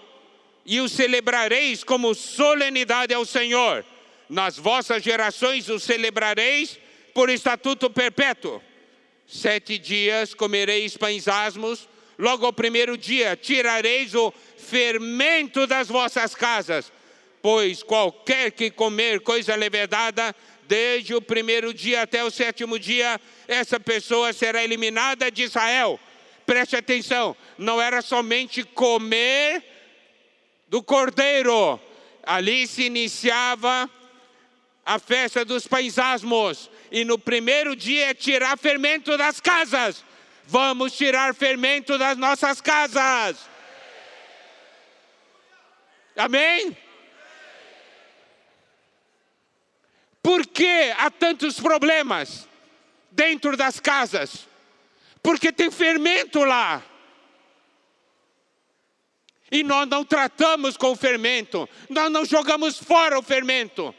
[0.64, 3.84] e o celebrareis como solenidade ao Senhor.
[4.28, 6.78] Nas vossas gerações o celebrareis
[7.12, 8.62] por estatuto perpétuo.
[9.26, 16.92] Sete dias comereis pães asmos, logo ao primeiro dia tirareis o fermento das vossas casas,
[17.42, 20.32] pois qualquer que comer coisa levedada
[20.68, 25.98] desde o primeiro dia até o sétimo dia, essa pessoa será eliminada de Israel.
[26.44, 29.64] Preste atenção, não era somente comer
[30.68, 31.80] do cordeiro,
[32.22, 33.90] ali se iniciava
[34.84, 40.04] a festa dos pães asmos, e no primeiro dia é tirar fermento das casas.
[40.44, 43.38] Vamos tirar fermento das nossas casas.
[46.14, 46.76] Amém?
[50.22, 52.48] Por que há tantos problemas
[53.10, 54.46] dentro das casas?
[55.22, 56.82] Porque tem fermento lá.
[59.50, 63.94] E nós não tratamos com o fermento, nós não jogamos fora o fermento.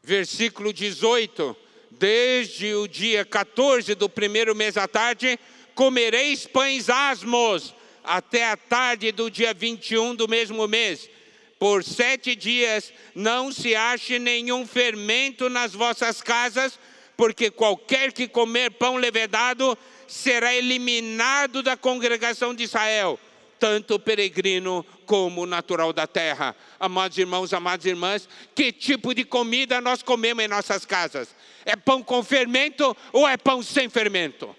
[0.00, 1.67] Versículo 18
[1.98, 5.38] Desde o dia 14 do primeiro mês à tarde,
[5.74, 7.74] comereis pães asmos,
[8.04, 11.10] até a tarde do dia 21 do mesmo mês.
[11.58, 16.78] Por sete dias não se ache nenhum fermento nas vossas casas,
[17.16, 19.76] porque qualquer que comer pão levedado
[20.06, 23.18] será eliminado da congregação de Israel
[23.58, 26.54] tanto peregrino como natural da terra.
[26.78, 31.34] Amados irmãos, amadas irmãs, que tipo de comida nós comemos em nossas casas?
[31.64, 34.54] É pão com fermento ou é pão sem fermento?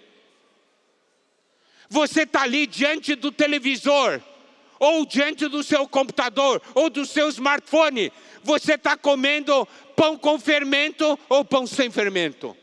[1.88, 4.22] Você está ali diante do televisor,
[4.78, 11.18] ou diante do seu computador, ou do seu smartphone, você está comendo pão com fermento
[11.28, 12.56] ou pão sem fermento?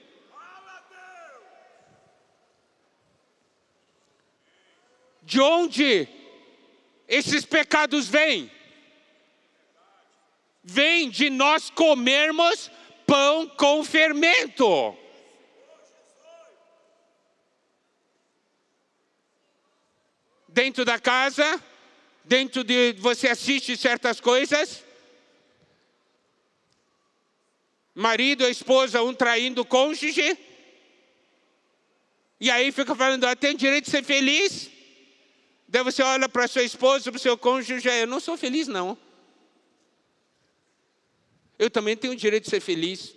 [5.22, 6.08] De onde
[7.08, 8.52] esses pecados vêm?
[10.64, 12.70] Vêm de nós comermos
[13.06, 14.98] pão com fermento.
[20.50, 21.64] Dentro da casa,
[22.26, 24.84] dentro de você assiste certas coisas.
[27.96, 30.38] Marido ou esposa, um traindo o cônjuge.
[32.40, 34.70] E aí fica falando, ah, tem direito de ser feliz.
[35.68, 38.98] Daí você olha para sua esposa, para o seu cônjuge, eu não sou feliz, não.
[41.60, 43.14] Eu também tenho o direito de ser feliz.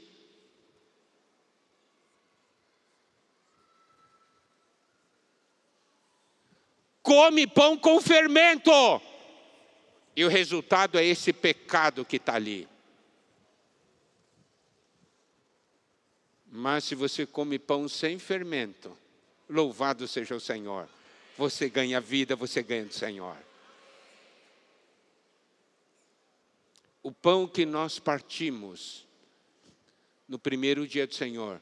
[7.02, 8.70] Come pão com fermento.
[10.16, 12.68] E o resultado é esse pecado que está ali.
[16.46, 18.96] Mas se você come pão sem fermento,
[19.48, 20.88] louvado seja o Senhor
[21.40, 23.34] você ganha vida, você ganha do Senhor.
[27.02, 29.06] O pão que nós partimos
[30.28, 31.58] no primeiro dia do Senhor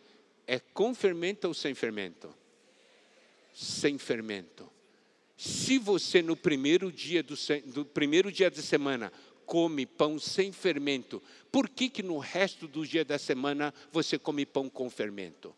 [0.49, 2.35] é com fermento ou sem fermento?
[3.55, 4.69] Sem fermento.
[5.37, 9.13] Se você no primeiro dia do, do primeiro dia da semana
[9.47, 11.23] come pão sem fermento,
[11.53, 15.55] por que, que no resto do dia da semana você come pão com fermento?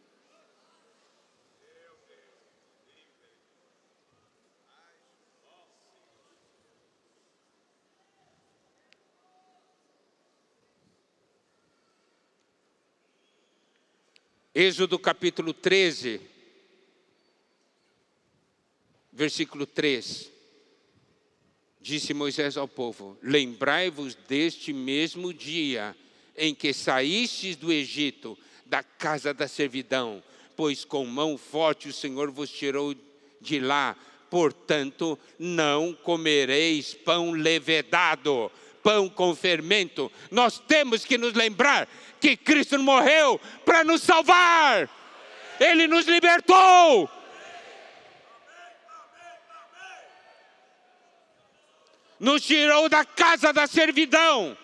[14.63, 16.21] Êxodo capítulo 13,
[19.11, 20.31] versículo 3.
[21.81, 25.97] Disse Moisés ao povo: Lembrai-vos deste mesmo dia
[26.37, 28.37] em que saístes do Egito,
[28.67, 30.23] da casa da servidão,
[30.55, 32.95] pois com mão forte o Senhor vos tirou
[33.41, 33.97] de lá.
[34.29, 38.53] Portanto, não comereis pão levedado,
[38.83, 40.11] pão com fermento.
[40.31, 41.89] Nós temos que nos lembrar
[42.21, 44.89] que Cristo morreu para nos salvar.
[45.59, 47.09] Ele nos libertou.
[52.21, 54.57] nos tirou da casa da servidão.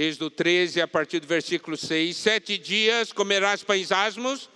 [0.00, 4.48] Êxodo 13, a partir do versículo 6: Sete dias comerás pães asmos,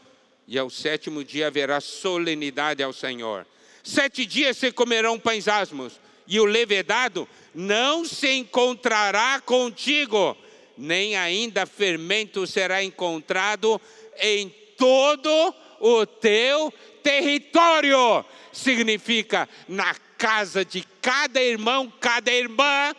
[0.47, 3.45] e ao sétimo dia haverá solenidade ao Senhor.
[3.83, 10.37] Sete dias se comerão pães asmos, e o levedado não se encontrará contigo,
[10.79, 13.81] nem ainda fermento será encontrado
[14.21, 16.73] em todo o teu
[17.03, 18.25] território.
[18.53, 22.95] Significa, na casa de cada irmão, cada irmã,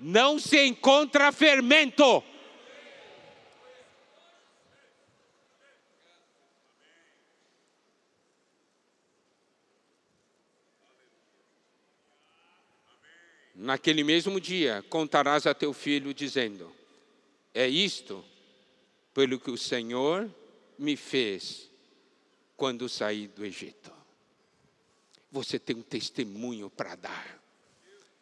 [0.00, 2.24] não se encontra fermento.
[13.54, 16.74] Naquele mesmo dia contarás a teu filho, dizendo:
[17.52, 18.24] é isto
[19.12, 20.34] pelo que o Senhor
[20.78, 21.68] me fez
[22.56, 23.92] quando saí do Egito.
[25.30, 27.38] Você tem um testemunho para dar.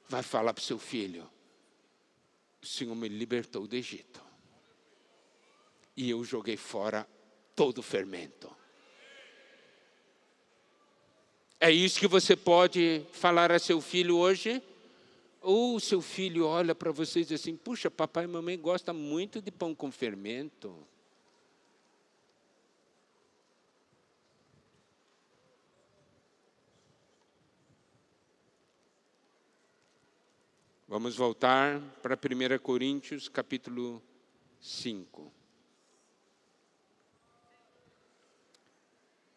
[0.08, 1.30] Vai falar para o seu filho:
[2.62, 4.22] o Senhor me libertou do Egito.
[5.96, 7.08] E eu joguei fora
[7.54, 8.54] todo o fermento.
[11.60, 14.62] É isso que você pode falar a seu filho hoje?
[15.40, 19.42] Ou seu filho olha para você e diz assim: puxa, papai e mamãe gostam muito
[19.42, 20.86] de pão com fermento.
[30.88, 34.02] Vamos voltar para 1 Coríntios, capítulo
[34.58, 35.30] 5.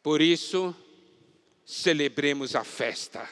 [0.01, 0.73] Por isso,
[1.65, 3.29] celebremos a festa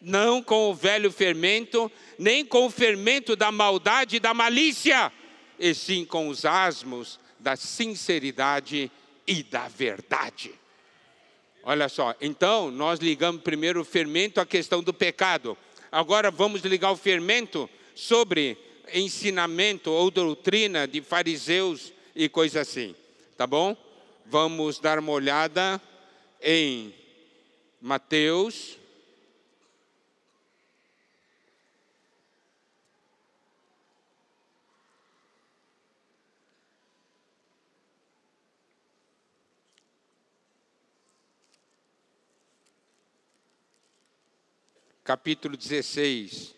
[0.00, 5.12] não com o velho fermento, nem com o fermento da maldade e da malícia,
[5.58, 8.90] e sim com os asmos da sinceridade
[9.26, 10.54] e da verdade.
[11.62, 15.58] Olha só, então nós ligamos primeiro o fermento à questão do pecado.
[15.92, 18.56] Agora vamos ligar o fermento sobre
[18.92, 22.94] ensinamento ou doutrina de fariseus e coisa assim,
[23.36, 23.76] tá bom?
[24.26, 25.80] Vamos dar uma olhada
[26.42, 26.94] em
[27.80, 28.79] Mateus
[45.10, 46.54] capítulo 16,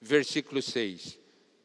[0.00, 1.16] versículo 6.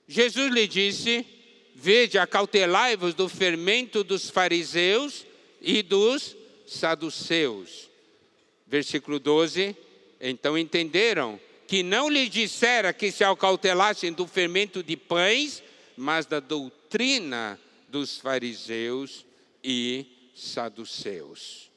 [0.07, 1.25] Jesus lhe disse:
[1.73, 5.25] Vede, acautelai-vos do fermento dos fariseus
[5.59, 6.36] e dos
[6.67, 7.89] saduceus.
[8.67, 9.75] Versículo 12.
[10.19, 15.63] Então entenderam que não lhe dissera que se acautelassem do fermento de pães,
[15.97, 17.59] mas da doutrina
[17.89, 19.25] dos fariseus
[19.63, 20.05] e
[20.36, 21.71] saduceus.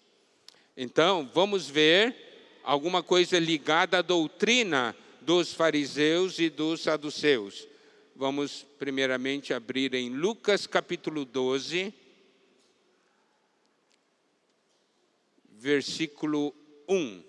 [0.76, 2.33] Então, vamos ver
[2.64, 7.68] alguma coisa ligada à doutrina dos fariseus e dos saduceus.
[8.16, 11.92] Vamos primeiramente abrir em Lucas capítulo 12,
[15.58, 16.54] versículo
[16.88, 17.22] 1.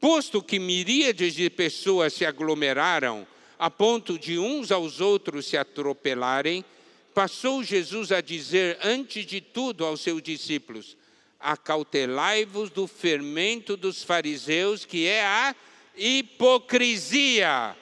[0.00, 3.26] Posto que miríades de pessoas se aglomeraram,
[3.58, 6.64] a ponto de uns aos outros se atropelarem,
[7.12, 10.97] passou Jesus a dizer antes de tudo aos seus discípulos:
[11.38, 15.54] acautelai-vos do fermento dos fariseus, que é a
[15.96, 17.76] hipocrisia.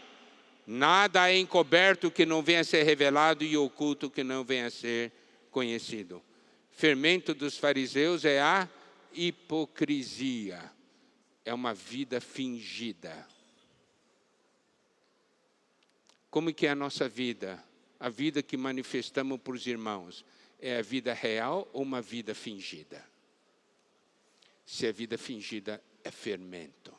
[0.67, 4.71] Nada é encoberto que não venha a ser revelado e oculto que não venha a
[4.71, 5.13] ser
[5.51, 6.23] conhecido.
[6.71, 8.69] Fermento dos fariseus é a
[9.13, 10.71] hipocrisia.
[11.45, 13.27] É uma vida fingida.
[16.29, 17.65] Como que é a nossa vida?
[17.99, 20.25] a vida que manifestamos para os irmãos
[20.61, 23.05] é a vida real ou uma vida fingida?
[24.67, 26.93] Se é vida fingida, é fermento.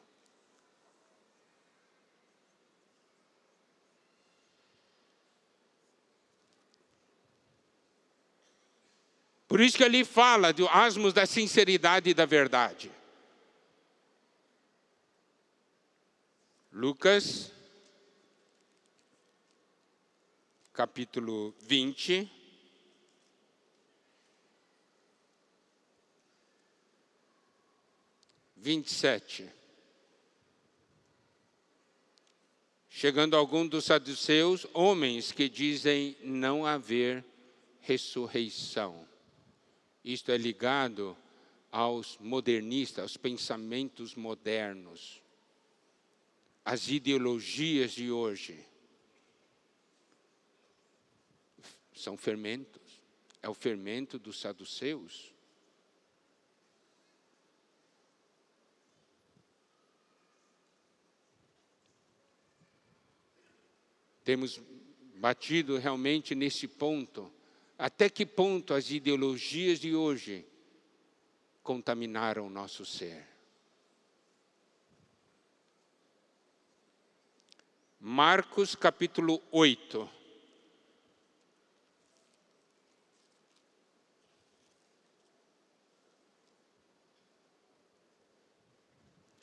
[9.47, 12.91] Por isso que ali fala do asmos da sinceridade e da verdade.
[16.71, 17.51] Lucas,
[20.73, 22.36] capítulo 20.
[28.67, 29.49] Vinte e sete.
[32.89, 37.23] Chegando algum dos saduceus, homens que dizem não haver
[37.79, 39.07] ressurreição.
[40.03, 41.15] Isto é ligado
[41.71, 45.23] aos modernistas, aos pensamentos modernos,
[46.65, 48.59] às ideologias de hoje.
[51.95, 52.81] São fermentos.
[53.41, 55.36] É o fermento dos saduceus.
[64.27, 64.59] Temos
[65.15, 67.31] batido realmente nesse ponto
[67.77, 70.45] até que ponto as ideologias de hoje
[71.63, 73.25] contaminaram o nosso ser?
[77.97, 80.09] Marcos capítulo 8.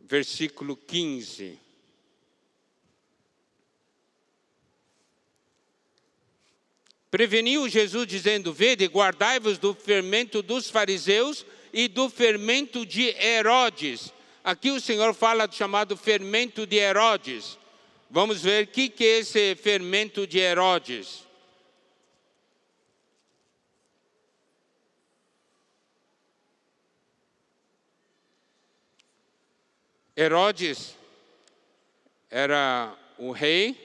[0.03, 1.64] Versículo 15.
[7.15, 14.13] Preveniu Jesus dizendo: Vede, guardai-vos do fermento dos fariseus e do fermento de Herodes.
[14.43, 17.57] Aqui o Senhor fala do chamado fermento de Herodes.
[18.11, 21.23] Vamos ver o que, que é esse fermento de Herodes.
[30.17, 30.97] Herodes
[32.29, 33.84] era o rei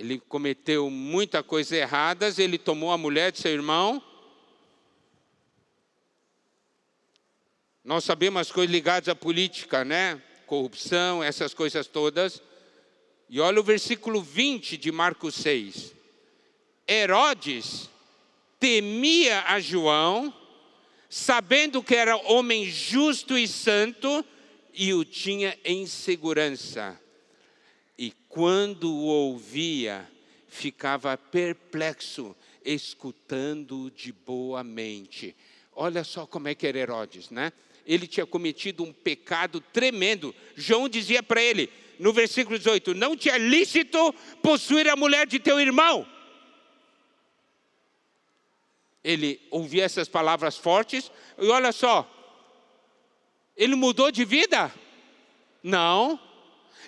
[0.00, 4.02] ele cometeu muita coisa errada, ele tomou a mulher de seu irmão.
[7.84, 10.20] Nós sabemos as coisas ligadas à política, né?
[10.46, 12.42] Corrupção, essas coisas todas.
[13.28, 15.94] E olha o versículo 20 de Marcos 6.
[16.88, 17.90] Herodes
[18.58, 20.32] temia a João,
[21.10, 24.24] sabendo que era homem justo e santo,
[24.72, 26.98] e o tinha em segurança
[28.30, 30.08] quando o ouvia,
[30.48, 35.36] ficava perplexo, escutando de boa mente.
[35.74, 37.52] Olha só como é que era Herodes, né?
[37.84, 40.34] Ele tinha cometido um pecado tremendo.
[40.54, 41.68] João dizia para ele,
[41.98, 46.06] no versículo 18: Não te é lícito possuir a mulher de teu irmão.
[49.02, 52.08] Ele ouvia essas palavras fortes, e olha só,
[53.56, 54.72] ele mudou de vida?
[55.62, 56.20] Não,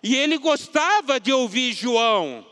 [0.02, 2.46] e ele gostava de ouvir João.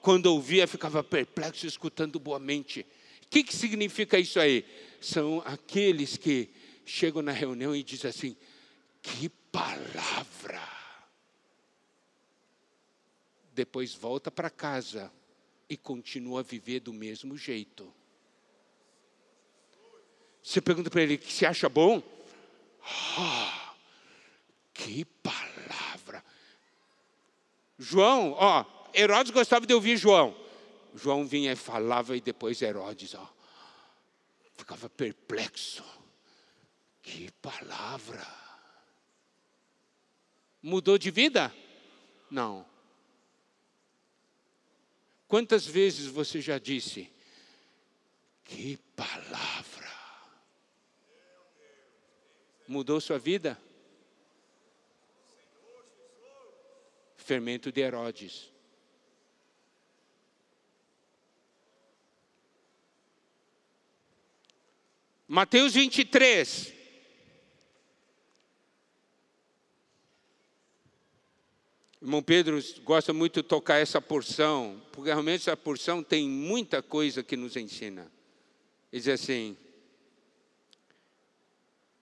[0.00, 2.86] Quando ouvia, ficava perplexo, escutando boamente.
[3.24, 4.64] O que, que significa isso aí?
[5.00, 6.50] São aqueles que
[6.84, 8.36] chegam na reunião e dizem assim:
[9.02, 10.62] que palavra!
[13.52, 15.12] Depois volta para casa
[15.68, 17.92] e continua a viver do mesmo jeito.
[20.42, 22.02] Você pergunta para ele: se acha bom?
[23.16, 23.74] Ah,
[24.72, 25.53] que palavra!
[27.78, 28.64] João, ó,
[28.94, 30.36] Herodes gostava de ouvir João.
[30.94, 33.28] João vinha e falava, e depois Herodes, ó,
[34.56, 35.84] ficava perplexo.
[37.02, 38.26] Que palavra!
[40.62, 41.54] Mudou de vida?
[42.30, 42.64] Não.
[45.28, 47.10] Quantas vezes você já disse,
[48.44, 49.92] que palavra?
[52.66, 53.60] Mudou sua vida?
[57.24, 58.52] Fermento de Herodes.
[65.26, 66.72] Mateus 23.
[72.02, 77.22] Irmão Pedro gosta muito de tocar essa porção, porque realmente essa porção tem muita coisa
[77.22, 78.02] que nos ensina.
[78.92, 79.56] Ele diz assim: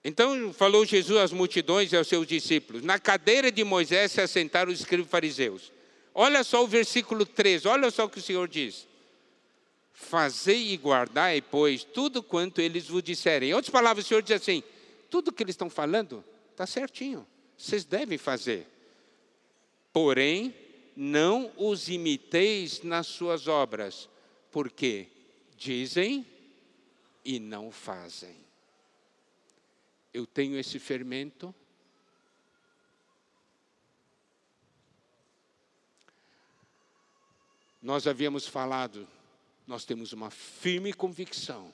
[0.03, 4.71] então falou Jesus às multidões e aos seus discípulos: Na cadeira de Moisés se assentaram
[4.71, 5.71] os escribas fariseus.
[6.13, 8.87] Olha só o versículo 13, olha só o que o Senhor diz.
[9.93, 13.49] Fazei e guardai, pois, tudo quanto eles vos disserem.
[13.49, 14.61] Em outras palavras, o Senhor diz assim:
[15.09, 17.25] tudo que eles estão falando está certinho,
[17.57, 18.67] vocês devem fazer.
[19.93, 20.53] Porém,
[20.95, 24.09] não os imiteis nas suas obras,
[24.51, 25.07] porque
[25.57, 26.25] dizem
[27.23, 28.42] e não fazem.
[30.13, 31.53] Eu tenho esse fermento.
[37.81, 39.07] Nós havíamos falado,
[39.65, 41.73] nós temos uma firme convicção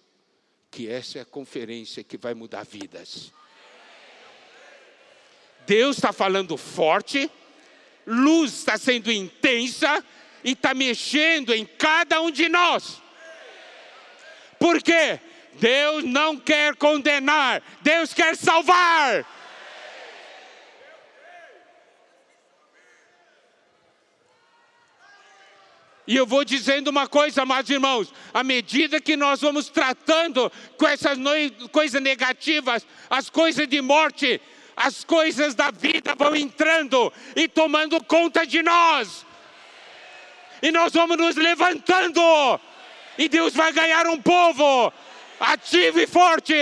[0.71, 3.33] que essa é a conferência que vai mudar vidas.
[5.65, 7.29] Deus está falando forte,
[8.05, 10.03] luz está sendo intensa
[10.43, 13.01] e está mexendo em cada um de nós.
[14.57, 15.19] Por quê?
[15.53, 19.25] Deus não quer condenar, Deus quer salvar.
[26.09, 30.87] E eu vou dizendo uma coisa, amados irmãos: à medida que nós vamos tratando com
[30.87, 31.19] essas
[31.71, 34.41] coisas negativas, as coisas de morte,
[34.75, 39.23] as coisas da vida vão entrando e tomando conta de nós.
[40.63, 42.19] E nós vamos nos levantando.
[43.15, 44.91] E Deus vai ganhar um povo
[45.39, 46.53] ativo e forte.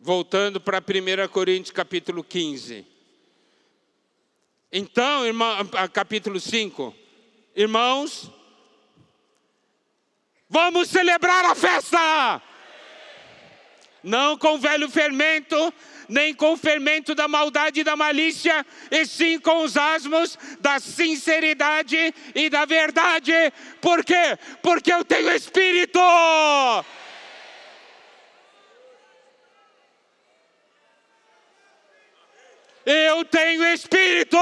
[0.00, 2.86] Voltando para 1 Coríntios capítulo 15.
[4.72, 6.94] Então, irmão, capítulo 5.
[7.54, 8.30] Irmãos,
[10.48, 12.42] vamos celebrar a festa!
[14.02, 15.74] Não com velho fermento,
[16.08, 20.78] nem com o fermento da maldade e da malícia, e sim com os asmos da
[20.78, 23.32] sinceridade e da verdade.
[23.80, 24.38] Por quê?
[24.62, 26.00] Porque eu tenho Espírito.
[32.86, 34.38] Eu tenho Espírito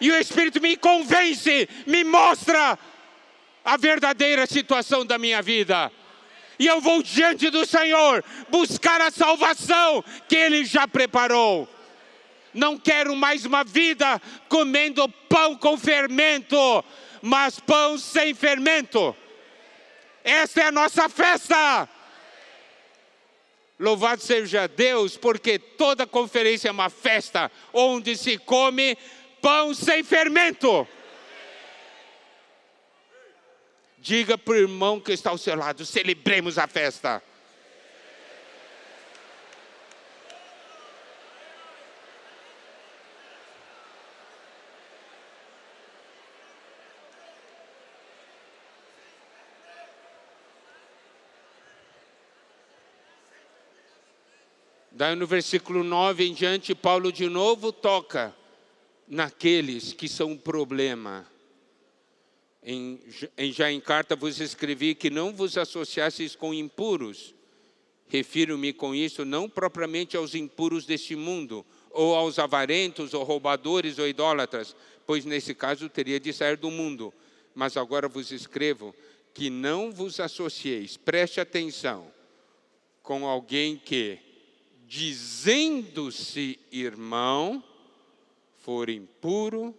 [0.00, 2.78] e o Espírito me convence, me mostra
[3.64, 5.90] a verdadeira situação da minha vida.
[6.58, 11.68] E eu vou diante do Senhor buscar a salvação que Ele já preparou.
[12.52, 16.84] Não quero mais uma vida comendo pão com fermento,
[17.20, 19.14] mas pão sem fermento.
[20.22, 21.88] Esta é a nossa festa.
[23.78, 28.96] Louvado seja Deus, porque toda conferência é uma festa onde se come
[29.42, 30.86] pão sem fermento.
[34.04, 37.22] Diga para o irmão que está ao seu lado: celebremos a festa.
[54.92, 58.36] Daí no versículo 9 em diante, Paulo de novo toca
[59.08, 61.33] naqueles que são um problema.
[62.64, 62.98] Em,
[63.52, 67.34] já em carta vos escrevi que não vos associasseis com impuros.
[68.08, 74.08] Refiro-me com isso não propriamente aos impuros deste mundo, ou aos avarentos, ou roubadores, ou
[74.08, 74.74] idólatras,
[75.06, 77.12] pois nesse caso teria de sair do mundo.
[77.54, 78.94] Mas agora vos escrevo
[79.34, 82.10] que não vos associeis, preste atenção,
[83.02, 84.18] com alguém que,
[84.86, 87.62] dizendo-se irmão,
[88.58, 89.74] for impuro,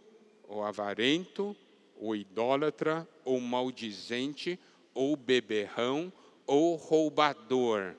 [0.47, 1.55] ou avarento,
[1.95, 4.59] ou idólatra, ou maldizente,
[4.93, 6.11] ou beberrão,
[6.45, 7.95] ou roubador.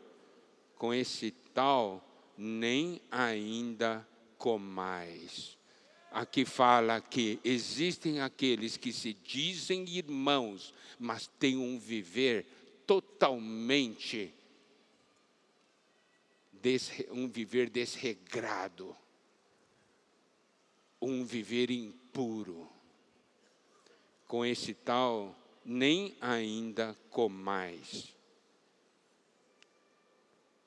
[0.77, 4.07] Com esse tal, nem ainda
[4.39, 5.57] comais.
[6.11, 12.47] Aqui fala que existem aqueles que se dizem irmãos, mas têm um viver
[12.87, 14.33] totalmente
[17.13, 18.97] um viver desregrado
[21.01, 22.69] um viver impuro.
[24.27, 28.15] Com esse tal, nem ainda comais.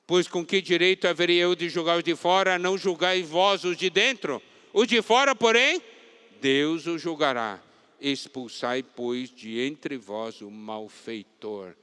[0.06, 3.76] Pois com que direito haveria eu de julgar os de fora, não julgai vós os
[3.76, 4.42] de dentro?
[4.72, 5.80] Os de fora, porém,
[6.40, 7.62] Deus os julgará.
[8.00, 11.74] Expulsai, pois, de entre vós o malfeitor.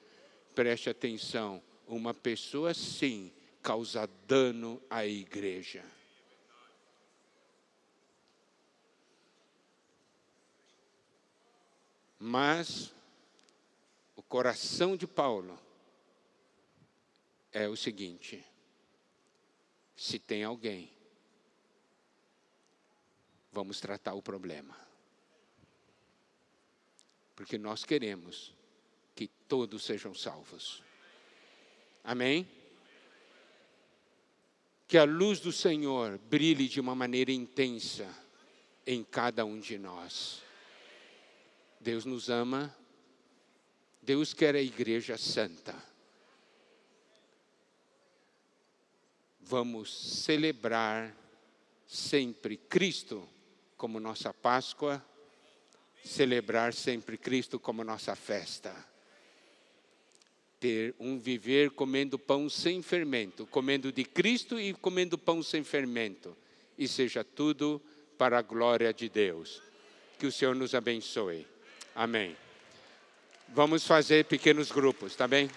[0.56, 5.84] Preste atenção, uma pessoa assim causa dano à igreja.
[12.20, 12.92] Mas
[14.16, 15.58] o coração de Paulo
[17.52, 18.44] é o seguinte:
[19.96, 20.92] se tem alguém,
[23.52, 24.76] vamos tratar o problema.
[27.36, 28.54] Porque nós queremos
[29.16, 30.82] que todos sejam salvos.
[32.04, 32.48] Amém?
[34.88, 38.08] Que a luz do Senhor brilhe de uma maneira intensa
[38.86, 40.47] em cada um de nós.
[41.80, 42.76] Deus nos ama,
[44.02, 45.76] Deus quer a igreja santa.
[49.42, 51.16] Vamos celebrar
[51.88, 53.28] sempre Cristo
[53.78, 55.04] como nossa Páscoa,
[56.04, 58.74] celebrar sempre Cristo como nossa festa.
[60.60, 66.36] Ter um viver comendo pão sem fermento, comendo de Cristo e comendo pão sem fermento,
[66.78, 67.82] e seja tudo
[68.18, 69.62] para a glória de Deus.
[70.18, 71.46] Que o Senhor nos abençoe.
[71.98, 72.38] Amém.
[73.50, 75.50] Vamos fazer pequenos grupos, tá bem?